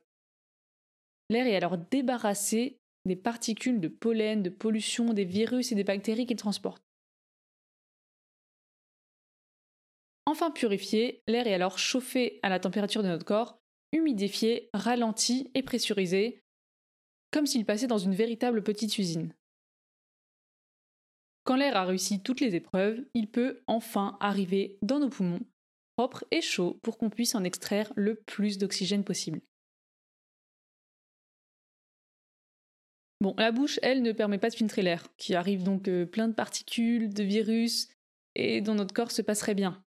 L'air 1.29 1.47
est 1.47 1.55
alors 1.57 1.77
débarrassé 1.77 2.79
des 3.05 3.17
particules 3.17 3.81
de 3.81 3.89
pollen, 3.89 4.43
de 4.43 4.49
pollution, 4.49 5.13
des 5.13 5.27
virus 5.27 5.71
et 5.71 5.75
des 5.75 5.85
bactéries 5.85 6.27
qu'il 6.27 6.39
transporte. 6.39 6.83
Enfin 10.25 10.51
purifié, 10.51 11.23
l'air 11.29 11.47
est 11.47 11.55
alors 11.55 11.79
chauffé 11.79 12.41
à 12.43 12.49
la 12.49 12.61
température 12.61 13.03
de 13.03 13.09
notre 13.09 13.27
corps, 13.27 13.61
humidifié, 13.93 14.71
ralenti 14.73 15.51
et 15.55 15.63
pressurisé, 15.63 16.43
comme 17.31 17.47
s'il 17.47 17.67
passait 17.67 17.87
dans 17.87 17.99
une 17.99 18.15
véritable 18.15 18.63
petite 18.63 18.97
usine. 18.97 19.35
Quand 21.45 21.57
l'air 21.57 21.77
a 21.77 21.85
réussi 21.85 22.23
toutes 22.23 22.41
les 22.41 22.55
épreuves, 22.55 23.05
il 23.13 23.31
peut 23.31 23.63
enfin 23.67 24.17
arriver 24.21 24.79
dans 24.81 24.99
nos 24.99 25.11
poumons, 25.11 25.41
propres 25.97 26.25
et 26.31 26.41
chauds, 26.41 26.81
pour 26.83 26.97
qu'on 26.97 27.11
puisse 27.11 27.35
en 27.35 27.45
extraire 27.45 27.93
le 27.97 28.15
plus 28.15 28.57
d'oxygène 28.57 29.05
possible. 29.05 29.43
Bon, 33.21 33.35
la 33.39 33.53
bouche, 33.53 33.79
elle, 33.83 34.03
ne 34.03 34.13
permet 34.13 34.39
pas 34.39 34.51
de 34.51 34.55
filtrer 34.55 34.83
l'air, 34.83 35.07
qui 35.19 35.35
arrive 35.35 35.63
donc 35.63 35.87
euh, 35.89 36.07
plein 36.07 36.29
de 36.29 36.35
particules, 36.35 37.13
de 37.13 37.23
virus, 37.23 37.89
et 38.35 38.61
dont 38.61 38.75
notre 38.75 38.95
corps 38.95 39.13
se 39.13 39.23
passerait 39.23 39.55
bien. 39.55 39.83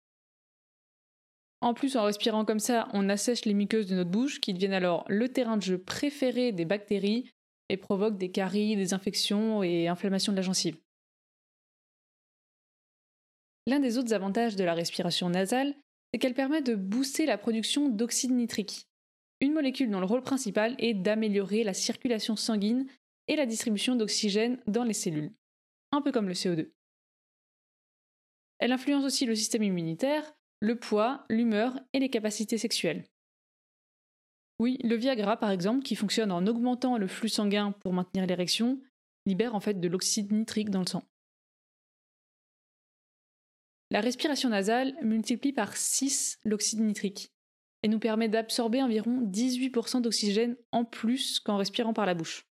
En 1.62 1.74
plus, 1.74 1.96
en 1.96 2.04
respirant 2.04 2.46
comme 2.46 2.60
ça, 2.60 2.90
on 2.94 3.10
assèche 3.10 3.46
les 3.46 3.54
muqueuses 3.54 3.88
de 3.88 3.96
notre 3.96 4.10
bouche, 4.10 4.42
qui 4.42 4.54
deviennent 4.54 4.74
alors 4.74 5.06
le 5.08 5.30
terrain 5.30 5.58
de 5.58 5.62
jeu 5.62 5.78
préféré 5.78 6.52
des 6.52 6.66
bactéries 6.66 7.32
et 7.70 7.78
provoquent 7.78 8.18
des 8.18 8.32
caries, 8.32 8.76
des 8.76 8.94
infections 8.94 9.64
et 9.64 9.88
inflammations 9.88 10.34
de 10.34 10.38
la 10.38 10.44
gencive. 10.44 10.83
L'un 13.66 13.80
des 13.80 13.98
autres 13.98 14.14
avantages 14.14 14.56
de 14.56 14.64
la 14.64 14.74
respiration 14.74 15.30
nasale, 15.30 15.76
c'est 16.12 16.20
qu'elle 16.20 16.34
permet 16.34 16.62
de 16.62 16.76
booster 16.76 17.26
la 17.26 17.38
production 17.38 17.90
d'oxyde 17.90 18.32
nitrique, 18.32 18.88
une 19.40 19.54
molécule 19.54 19.90
dont 19.90 20.00
le 20.00 20.06
rôle 20.06 20.22
principal 20.22 20.76
est 20.80 20.94
d'améliorer 20.94 21.64
la 21.64 21.74
circulation 21.74 22.36
sanguine 22.36 22.88
et 23.28 23.36
la 23.36 23.46
distribution 23.46 23.96
d'oxygène 23.96 24.60
dans 24.68 24.84
les 24.84 24.94
cellules, 24.94 25.32
un 25.92 26.02
peu 26.02 26.12
comme 26.12 26.28
le 26.28 26.34
CO2. 26.34 26.70
Elle 28.60 28.72
influence 28.72 29.06
aussi 29.06 29.26
le 29.26 29.36
système 29.36 29.64
immunitaire, 29.64 30.34
le 30.60 30.78
poids, 30.78 31.26
l'humeur 31.30 31.80
et 31.94 32.00
les 32.00 32.10
capacités 32.10 32.58
sexuelles. 32.58 33.06
Oui, 34.60 34.78
le 34.84 34.96
Viagra 34.96 35.38
par 35.38 35.52
exemple, 35.52 35.84
qui 35.84 35.96
fonctionne 35.96 36.32
en 36.32 36.48
augmentant 36.48 36.98
le 36.98 37.08
flux 37.08 37.30
sanguin 37.30 37.72
pour 37.82 37.92
maintenir 37.92 38.26
l'érection, 38.26 38.80
libère 39.26 39.56
en 39.56 39.60
fait 39.60 39.80
de 39.80 39.88
l'oxyde 39.88 40.32
nitrique 40.32 40.70
dans 40.70 40.82
le 40.82 40.88
sang. 40.88 41.04
La 43.94 44.02
respiration 44.02 44.50
nasale 44.50 44.98
multiplie 45.04 45.54
par 45.54 45.78
6 45.78 46.40
l'oxyde 46.46 46.80
nitrique 46.80 47.32
et 47.84 47.88
nous 47.88 48.00
permet 48.00 48.28
d'absorber 48.28 48.82
environ 48.82 49.22
18% 49.22 50.02
d'oxygène 50.02 50.58
en 50.72 50.84
plus 50.84 51.40
qu'en 51.40 51.58
respirant 51.58 51.94
par 51.94 52.08
la 52.08 52.16
bouche. 52.16 52.48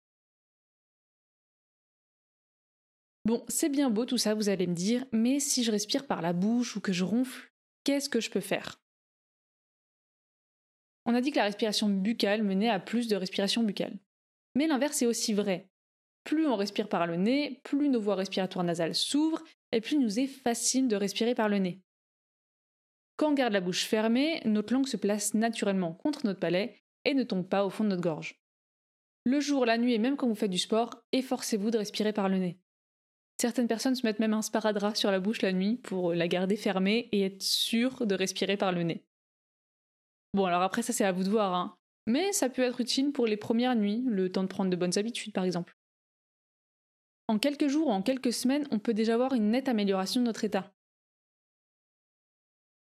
Bon, 3.25 3.43
c'est 3.47 3.69
bien 3.69 3.89
beau 3.89 4.05
tout 4.05 4.19
ça, 4.19 4.35
vous 4.35 4.49
allez 4.49 4.67
me 4.67 4.75
dire, 4.75 5.03
mais 5.11 5.39
si 5.39 5.63
je 5.63 5.71
respire 5.71 6.05
par 6.05 6.21
la 6.21 6.33
bouche 6.33 6.75
ou 6.75 6.79
que 6.79 6.93
je 6.93 7.03
ronfle, 7.03 7.51
qu'est-ce 7.85 8.09
que 8.09 8.21
je 8.21 8.29
peux 8.29 8.39
faire? 8.39 8.79
On 11.07 11.15
a 11.15 11.21
dit 11.21 11.31
que 11.31 11.37
la 11.37 11.45
respiration 11.45 11.89
buccale 11.89 12.43
menait 12.43 12.69
à 12.69 12.79
plus 12.79 13.07
de 13.07 13.15
respiration 13.15 13.63
buccale. 13.63 13.97
Mais 14.53 14.67
l'inverse 14.67 15.01
est 15.01 15.07
aussi 15.07 15.33
vrai. 15.33 15.70
Plus 16.23 16.47
on 16.47 16.55
respire 16.55 16.87
par 16.87 17.07
le 17.07 17.15
nez, 17.15 17.59
plus 17.63 17.89
nos 17.89 17.99
voies 17.99 18.15
respiratoires 18.15 18.65
nasales 18.65 18.95
s'ouvrent 18.95 19.43
et 19.71 19.81
plus 19.81 19.95
il 19.95 20.01
nous 20.01 20.19
est 20.19 20.27
facile 20.27 20.87
de 20.87 20.95
respirer 20.95 21.35
par 21.35 21.49
le 21.49 21.57
nez. 21.57 21.81
Quand 23.17 23.29
on 23.29 23.33
garde 23.33 23.53
la 23.53 23.61
bouche 23.61 23.85
fermée, 23.85 24.41
notre 24.45 24.73
langue 24.73 24.87
se 24.87 24.97
place 24.97 25.33
naturellement 25.33 25.93
contre 25.93 26.25
notre 26.25 26.39
palais 26.39 26.81
et 27.05 27.13
ne 27.13 27.23
tombe 27.23 27.47
pas 27.47 27.65
au 27.65 27.69
fond 27.69 27.83
de 27.83 27.89
notre 27.89 28.01
gorge. 28.01 28.39
Le 29.23 29.39
jour, 29.39 29.65
la 29.65 29.77
nuit 29.77 29.93
et 29.93 29.99
même 29.99 30.17
quand 30.17 30.27
vous 30.27 30.35
faites 30.35 30.49
du 30.49 30.57
sport, 30.57 31.03
efforcez-vous 31.11 31.69
de 31.69 31.77
respirer 31.77 32.13
par 32.13 32.29
le 32.29 32.37
nez. 32.37 32.59
Certaines 33.39 33.67
personnes 33.67 33.95
se 33.95 34.05
mettent 34.05 34.19
même 34.19 34.33
un 34.33 34.41
sparadrap 34.41 34.95
sur 34.95 35.11
la 35.11 35.19
bouche 35.19 35.41
la 35.41 35.51
nuit 35.51 35.77
pour 35.77 36.13
la 36.13 36.27
garder 36.27 36.55
fermée 36.55 37.09
et 37.11 37.23
être 37.25 37.41
sûr 37.41 38.05
de 38.05 38.15
respirer 38.15 38.57
par 38.57 38.71
le 38.71 38.83
nez. 38.83 39.03
Bon, 40.33 40.45
alors 40.45 40.61
après, 40.61 40.81
ça 40.81 40.93
c'est 40.93 41.05
à 41.05 41.11
vous 41.11 41.23
de 41.23 41.29
voir, 41.29 41.53
hein. 41.53 41.75
Mais 42.07 42.31
ça 42.31 42.49
peut 42.49 42.63
être 42.63 42.81
utile 42.81 43.11
pour 43.11 43.27
les 43.27 43.37
premières 43.37 43.75
nuits, 43.75 44.03
le 44.07 44.31
temps 44.31 44.43
de 44.43 44.47
prendre 44.47 44.71
de 44.71 44.75
bonnes 44.75 44.97
habitudes 44.97 45.33
par 45.33 45.43
exemple. 45.43 45.75
En 47.31 47.39
quelques 47.39 47.69
jours 47.69 47.87
ou 47.87 47.91
en 47.91 48.01
quelques 48.01 48.33
semaines, 48.33 48.67
on 48.71 48.79
peut 48.79 48.93
déjà 48.93 49.15
voir 49.15 49.33
une 49.33 49.51
nette 49.51 49.69
amélioration 49.69 50.19
de 50.19 50.25
notre 50.25 50.43
état. 50.43 50.75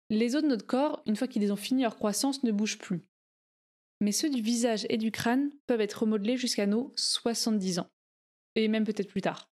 Les 0.08 0.34
os 0.34 0.42
de 0.42 0.48
notre 0.48 0.66
corps, 0.66 1.02
une 1.04 1.14
fois 1.14 1.28
qu'ils 1.28 1.52
ont 1.52 1.56
fini 1.56 1.82
leur 1.82 1.96
croissance, 1.96 2.42
ne 2.42 2.50
bougent 2.50 2.78
plus. 2.78 3.02
Mais 4.00 4.12
ceux 4.12 4.30
du 4.30 4.40
visage 4.40 4.86
et 4.88 4.96
du 4.96 5.12
crâne 5.12 5.50
peuvent 5.66 5.82
être 5.82 6.04
remodelés 6.04 6.38
jusqu'à 6.38 6.64
nos 6.64 6.90
70 6.96 7.80
ans, 7.80 7.90
et 8.54 8.66
même 8.68 8.84
peut-être 8.84 9.10
plus 9.10 9.20
tard. 9.20 9.50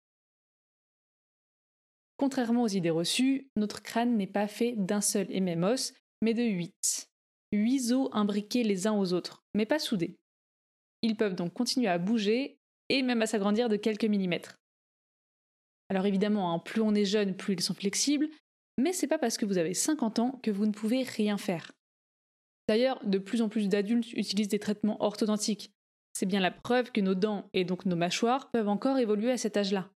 Contrairement 2.15 2.63
aux 2.63 2.69
idées 2.69 2.89
reçues, 2.89 3.49
notre 3.57 3.83
crâne 3.83 4.15
n'est 4.15 4.25
pas 4.25 4.47
fait 4.47 4.71
d'un 4.77 5.01
seul 5.01 5.27
et 5.29 5.41
même 5.41 5.65
os, 5.65 5.95
mais 6.21 6.33
de 6.33 6.43
huit. 6.43 7.11
Huit 7.51 7.91
os 7.91 8.07
imbriqués 8.13 8.63
les 8.63 8.87
uns 8.87 8.97
aux 8.97 9.11
autres, 9.11 9.43
mais 9.53 9.65
pas 9.65 9.79
soudés. 9.79 10.17
Ils 11.01 11.17
peuvent 11.17 11.35
donc 11.35 11.51
continuer 11.51 11.89
à 11.89 11.97
bouger 11.97 12.57
et 12.87 13.01
même 13.01 13.21
à 13.21 13.27
s'agrandir 13.27 13.67
de 13.67 13.75
quelques 13.75 14.05
millimètres. 14.05 14.57
Alors 15.89 16.05
évidemment, 16.05 16.53
hein, 16.53 16.59
plus 16.59 16.81
on 16.81 16.93
est 16.93 17.05
jeune, 17.05 17.35
plus 17.35 17.53
ils 17.53 17.61
sont 17.61 17.73
flexibles, 17.73 18.27
mais 18.77 18.93
c'est 18.93 19.07
pas 19.07 19.17
parce 19.17 19.37
que 19.37 19.45
vous 19.45 19.57
avez 19.57 19.73
50 19.73 20.19
ans 20.19 20.39
que 20.43 20.51
vous 20.51 20.65
ne 20.65 20.71
pouvez 20.71 21.03
rien 21.03 21.37
faire. 21.37 21.71
D'ailleurs, 22.67 23.03
de 23.05 23.17
plus 23.17 23.41
en 23.41 23.49
plus 23.49 23.69
d'adultes 23.69 24.11
utilisent 24.13 24.49
des 24.49 24.59
traitements 24.59 25.01
orthodontiques. 25.01 25.71
C'est 26.13 26.25
bien 26.25 26.39
la 26.39 26.51
preuve 26.51 26.91
que 26.91 26.99
nos 26.99 27.15
dents 27.15 27.49
et 27.53 27.63
donc 27.63 27.85
nos 27.85 27.95
mâchoires 27.95 28.51
peuvent 28.51 28.67
encore 28.67 28.97
évoluer 28.97 29.31
à 29.31 29.37
cet 29.37 29.55
âge-là. 29.55 29.89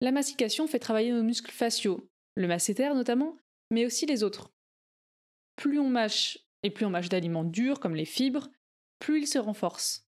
La 0.00 0.12
mastication 0.12 0.66
fait 0.66 0.78
travailler 0.78 1.10
nos 1.10 1.22
muscles 1.22 1.50
faciaux, 1.50 2.08
le 2.36 2.46
masséter 2.46 2.88
notamment, 2.94 3.36
mais 3.70 3.86
aussi 3.86 4.06
les 4.06 4.22
autres. 4.22 4.52
Plus 5.56 5.78
on 5.78 5.88
mâche, 5.88 6.38
et 6.62 6.70
plus 6.70 6.86
on 6.86 6.90
mâche 6.90 7.08
d'aliments 7.08 7.44
durs 7.44 7.80
comme 7.80 7.96
les 7.96 8.04
fibres, 8.04 8.48
plus 8.98 9.22
ils 9.22 9.26
se 9.26 9.38
renforcent. 9.38 10.07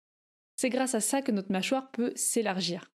C'est 0.61 0.69
grâce 0.69 0.95
à 0.95 1.01
ça 1.01 1.23
que 1.23 1.33
notre 1.33 1.51
mâchoire 1.51 1.91
peut 1.91 2.13
s'élargir. 2.17 2.93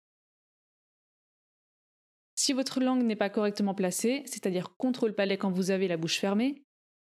Si 2.35 2.53
votre 2.53 2.79
langue 2.79 3.01
n'est 3.01 3.15
pas 3.15 3.31
correctement 3.31 3.73
placée, 3.73 4.21
c'est-à-dire 4.27 4.75
contre 4.77 5.07
le 5.07 5.15
palais 5.15 5.39
quand 5.39 5.49
vous 5.49 5.71
avez 5.71 5.87
la 5.87 5.97
bouche 5.97 6.19
fermée, 6.19 6.61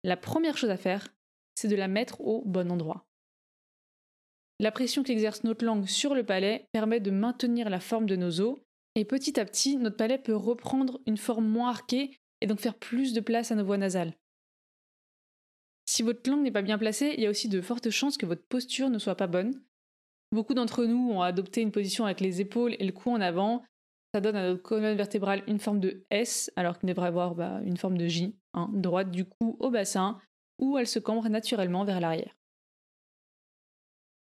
la 0.04 0.16
première 0.16 0.56
chose 0.56 0.70
à 0.70 0.78
faire, 0.78 1.08
c'est 1.56 1.70
de 1.70 1.76
la 1.76 1.88
mettre 1.88 2.22
au 2.22 2.44
bon 2.46 2.72
endroit. 2.72 3.08
La 4.60 4.72
pression 4.72 5.02
qu'exerce 5.02 5.44
notre 5.44 5.66
langue 5.66 5.88
sur 5.88 6.14
le 6.14 6.24
palais 6.24 6.68
permet 6.72 7.00
de 7.00 7.10
maintenir 7.10 7.72
la 7.72 7.80
forme 7.80 8.06
de 8.06 8.16
nos 8.16 8.40
os, 8.40 8.60
et 8.94 9.06
petit 9.06 9.40
à 9.40 9.46
petit, 9.46 9.78
notre 9.78 9.98
palais 9.98 10.20
peut 10.20 10.36
reprendre 10.36 11.02
une 11.08 11.18
forme 11.18 11.48
moins 11.48 11.70
arquée 11.70 12.16
et 12.42 12.46
donc 12.46 12.60
faire 12.60 12.78
plus 12.78 13.14
de 13.14 13.22
place 13.22 13.52
à 13.52 13.56
nos 13.56 13.66
voies 13.66 13.78
nasales. 13.78 14.14
Si 15.86 16.04
votre 16.04 16.30
langue 16.30 16.44
n'est 16.44 16.52
pas 16.52 16.62
bien 16.62 16.78
placée, 16.78 17.16
il 17.18 17.24
y 17.24 17.26
a 17.26 17.32
aussi 17.32 17.50
de 17.50 17.60
fortes 17.60 17.90
chances 17.90 18.18
que 18.18 18.28
votre 18.28 18.46
posture 18.46 18.92
ne 18.92 19.00
soit 19.00 19.18
pas 19.18 19.26
bonne. 19.26 19.60
Beaucoup 20.34 20.56
d'entre 20.56 20.86
nous 20.86 21.12
ont 21.12 21.22
adopté 21.22 21.62
une 21.62 21.72
position 21.72 22.06
avec 22.06 22.20
les 22.20 22.42
épaules 22.42 22.76
et 22.80 22.86
le 22.86 22.92
cou 22.92 23.12
en 23.12 23.22
avant. 23.22 23.64
Ça 24.16 24.20
donne 24.20 24.36
à 24.36 24.48
notre 24.48 24.64
colonne 24.64 24.98
vertébrale 24.98 25.44
une 25.46 25.60
forme 25.60 25.80
de 25.80 26.06
S, 26.10 26.52
alors 26.56 26.80
qu'il 26.80 26.90
devrait 26.90 27.08
avoir 27.08 27.36
bah, 27.36 27.60
une 27.64 27.78
forme 27.78 28.00
de 28.00 28.08
J, 28.08 28.36
hein, 28.56 28.68
droite 28.74 29.12
du 29.12 29.26
cou 29.26 29.58
au 29.60 29.70
bassin, 29.70 30.20
où 30.60 30.80
elle 30.80 30.88
se 30.88 30.98
cambre 30.98 31.30
naturellement 31.30 31.86
vers 31.86 32.00
l'arrière. 32.00 32.36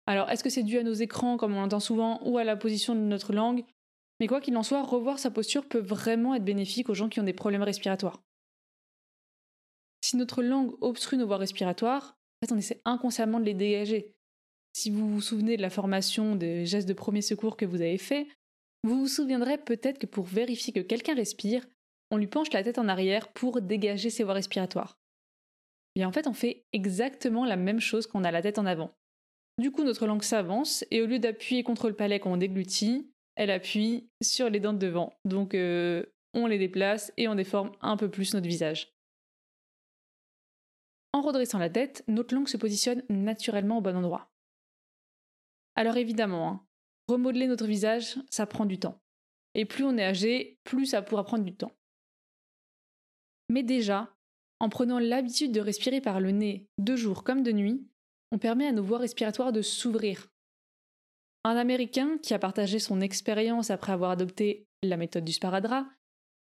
Alors, 0.07 0.29
est-ce 0.31 0.43
que 0.43 0.51
c'est 0.51 0.65
dû 0.65 0.79
à 0.79 0.83
nos 0.83 0.95
écrans, 0.95 1.37
comme 1.37 1.55
on 1.55 1.61
l'entend 1.61 1.79
souvent, 1.79 2.21
ou 2.25 2.39
à 2.39 2.45
la 2.45 2.57
position 2.57 2.97
de 2.97 3.01
notre 3.01 3.33
langue? 3.33 3.63
Mais 4.19 4.27
quoi 4.27 4.41
qu'il 4.41 4.57
en 4.57 4.65
soit, 4.65 4.83
revoir 4.83 5.21
sa 5.21 5.31
posture 5.31 5.69
peut 5.69 5.79
vraiment 5.79 6.35
être 6.35 6.45
bénéfique 6.45 6.89
aux 6.89 6.95
gens 6.95 7.09
qui 7.09 7.21
ont 7.21 7.25
des 7.25 7.33
problèmes 7.33 7.63
respiratoires. 7.63 8.21
Si 10.05 10.17
notre 10.17 10.43
langue 10.43 10.73
obstrue 10.81 11.17
nos 11.17 11.29
voies 11.29 11.37
respiratoires, 11.37 12.17
en 12.43 12.47
fait, 12.47 12.53
on 12.53 12.59
essaie 12.59 12.81
inconsciemment 12.85 13.39
de 13.39 13.45
les 13.45 13.55
dégager. 13.55 14.17
Si 14.81 14.89
vous 14.89 15.13
vous 15.13 15.21
souvenez 15.21 15.59
de 15.59 15.63
la 15.63 15.69
formation 15.69 16.37
des 16.37 16.65
gestes 16.65 16.89
de 16.89 16.95
premier 16.95 17.21
secours 17.21 17.59
que 17.59 17.67
vous 17.67 17.83
avez 17.83 17.99
fait, 17.99 18.27
vous 18.83 19.01
vous 19.01 19.09
souviendrez 19.09 19.59
peut-être 19.59 19.99
que 19.99 20.07
pour 20.07 20.25
vérifier 20.25 20.73
que 20.73 20.81
quelqu'un 20.81 21.15
respire, 21.15 21.67
on 22.11 22.17
lui 22.17 22.29
penche 22.29 22.51
la 22.55 22.65
tête 22.65 22.79
en 22.79 22.89
arrière 22.89 23.29
pour 23.29 23.61
dégager 23.61 24.09
ses 24.09 24.25
voies 24.25 24.33
respiratoires. 24.33 24.99
En 26.03 26.13
fait, 26.13 26.27
on 26.27 26.33
fait 26.33 26.65
exactement 26.73 27.45
la 27.45 27.57
même 27.57 27.79
chose 27.79 28.07
qu'on 28.07 28.25
a 28.25 28.31
la 28.31 28.41
tête 28.41 28.59
en 28.59 28.65
avant. 28.65 28.91
Du 29.59 29.71
coup, 29.71 29.85
notre 29.85 30.07
langue 30.07 30.23
s'avance 30.23 30.83
et 30.91 31.03
au 31.03 31.07
lieu 31.07 31.19
d'appuyer 31.19 31.63
contre 31.63 31.91
le 31.91 31.95
palais 31.95 32.19
quand 32.19 32.33
on 32.33 32.39
déglutit, 32.39 33.13
elle 33.37 33.51
appuie 33.51 34.09
sur 34.23 34.49
les 34.49 34.61
dents 34.61 34.73
de 34.73 34.79
devant. 34.79 35.13
Donc 35.27 35.55
euh, 35.55 36.07
on 36.33 36.47
les 36.47 36.59
déplace 36.59 37.13
et 37.19 37.29
on 37.29 37.35
déforme 37.35 37.73
un 37.83 37.99
peu 37.99 38.09
plus 38.09 38.33
notre 38.33 38.49
visage. 38.49 38.95
En 41.13 41.21
redressant 41.21 41.59
la 41.59 41.69
tête, 41.69 42.03
notre 42.09 42.35
langue 42.35 42.49
se 42.49 42.57
positionne 42.57 43.03
naturellement 43.11 43.77
au 43.77 43.83
bon 43.83 43.95
endroit. 43.95 44.30
Alors 45.81 45.97
évidemment, 45.97 46.51
hein, 46.51 46.67
remodeler 47.09 47.47
notre 47.47 47.65
visage, 47.65 48.19
ça 48.29 48.45
prend 48.45 48.67
du 48.67 48.79
temps. 48.79 49.01
Et 49.55 49.65
plus 49.65 49.83
on 49.83 49.97
est 49.97 50.05
âgé, 50.05 50.59
plus 50.63 50.85
ça 50.85 51.01
pourra 51.01 51.25
prendre 51.25 51.43
du 51.43 51.55
temps. 51.55 51.73
Mais 53.49 53.63
déjà, 53.63 54.15
en 54.59 54.69
prenant 54.69 54.99
l'habitude 54.99 55.53
de 55.53 55.61
respirer 55.63 56.03
par 56.03 56.21
le 56.21 56.33
nez 56.33 56.67
de 56.77 56.97
jour 56.97 57.25
comme 57.25 57.43
de 57.43 57.51
nuit, 57.51 57.89
on 58.31 58.37
permet 58.37 58.67
à 58.67 58.73
nos 58.73 58.83
voies 58.83 58.99
respiratoires 58.99 59.53
de 59.53 59.63
s'ouvrir. 59.63 60.29
Un 61.45 61.57
Américain 61.57 62.19
qui 62.19 62.35
a 62.35 62.39
partagé 62.39 62.79
son 62.79 63.01
expérience 63.01 63.71
après 63.71 63.93
avoir 63.93 64.11
adopté 64.11 64.67
la 64.83 64.99
méthode 64.99 65.25
du 65.25 65.33
sparadrap 65.33 65.87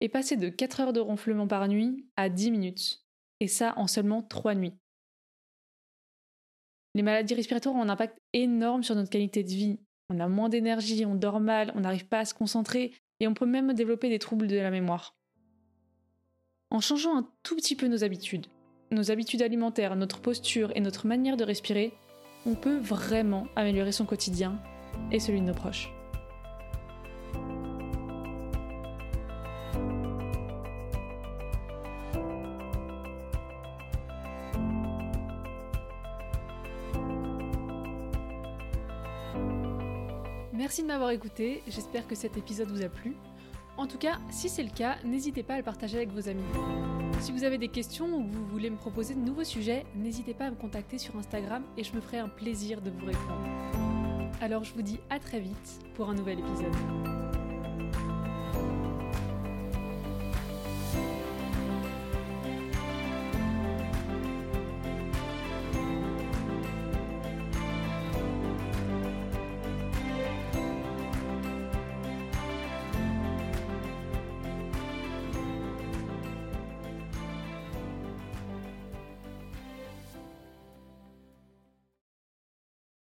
est 0.01 0.09
passé 0.09 0.39
de 0.39 0.49
4 0.49 0.81
heures 0.81 0.93
de 0.95 1.01
ronflement 1.01 1.47
par 1.47 1.69
nuit 1.69 2.09
à 2.17 2.31
10 2.31 2.53
minutes, 2.53 3.05
et 3.41 3.49
ça 3.49 3.75
en 3.77 3.87
seulement 3.87 4.23
3 4.23 4.55
nuits. 4.55 4.79
Les 6.97 7.03
maladies 7.03 7.35
respiratoires 7.35 7.75
ont 7.75 7.83
un 7.83 7.91
impact 7.91 8.19
énorme 8.33 8.83
sur 8.83 8.95
notre 8.95 9.11
qualité 9.11 9.45
de 9.45 9.51
vie. 9.51 9.79
On 10.09 10.19
a 10.19 10.29
moins 10.29 10.49
d'énergie, 10.49 11.05
on 11.05 11.15
dort 11.15 11.41
mal, 11.41 11.71
on 11.75 11.81
n'arrive 11.81 12.07
pas 12.07 12.21
à 12.21 12.25
se 12.25 12.33
concentrer, 12.33 12.95
et 13.21 13.29
on 13.29 13.35
peut 13.35 13.45
même 13.45 13.75
développer 13.75 14.09
des 14.09 14.19
troubles 14.19 14.47
de 14.47 14.57
la 14.57 14.71
mémoire. 14.71 15.15
En 16.71 16.81
changeant 16.81 17.15
un 17.15 17.29
tout 17.43 17.55
petit 17.55 17.77
peu 17.77 17.87
nos 17.89 18.03
habitudes, 18.03 18.47
nos 18.93 19.11
habitudes 19.11 19.43
alimentaires, 19.43 19.95
notre 19.95 20.23
posture 20.23 20.73
et 20.75 20.81
notre 20.81 21.07
manière 21.07 21.37
de 21.37 21.45
respirer, 21.45 21.93
on 22.47 22.55
peut 22.55 22.79
vraiment 22.79 23.47
améliorer 23.57 23.93
son 23.93 24.07
quotidien 24.07 24.59
et 25.13 25.21
celui 25.21 25.43
de 25.43 25.47
nos 25.47 25.53
proches. 25.53 25.96
Merci 40.67 40.83
de 40.83 40.89
m'avoir 40.89 41.11
écouté, 41.11 41.63
j'espère 41.69 42.09
que 42.09 42.17
cet 42.17 42.37
épisode 42.37 42.69
vous 42.73 42.83
a 42.83 42.89
plu. 42.89 43.17
En 43.77 43.87
tout 43.87 43.99
cas, 43.99 44.19
si 44.33 44.49
c'est 44.49 44.65
le 44.65 44.71
cas, 44.71 44.97
n'hésitez 45.05 45.45
pas 45.45 45.55
à 45.55 45.59
le 45.59 45.63
partager 45.63 45.97
avec 45.97 46.11
vos 46.11 46.29
amis. 46.29 46.43
Si 47.21 47.31
vous 47.31 47.45
avez 47.45 47.57
des 47.57 47.69
questions 47.69 48.07
ou 48.07 48.25
que 48.25 48.35
vous 48.35 48.47
voulez 48.47 48.69
me 48.69 48.77
proposer 48.77 49.15
de 49.15 49.21
nouveaux 49.21 49.45
sujets, 49.45 49.87
n'hésitez 49.95 50.35
pas 50.35 50.47
à 50.47 50.51
me 50.51 50.57
contacter 50.57 50.99
sur 50.99 51.15
Instagram 51.15 51.63
et 51.77 51.85
je 51.85 51.95
me 51.95 52.01
ferai 52.01 52.19
un 52.19 52.29
plaisir 52.29 52.81
de 52.81 52.91
vous 52.91 53.07
répondre. 53.07 53.47
Alors 54.41 54.65
je 54.65 54.75
vous 54.75 54.83
dis 54.83 54.99
à 55.09 55.21
très 55.21 55.39
vite 55.39 55.79
pour 55.95 56.11
un 56.11 56.15
nouvel 56.15 56.41
épisode. 56.41 57.16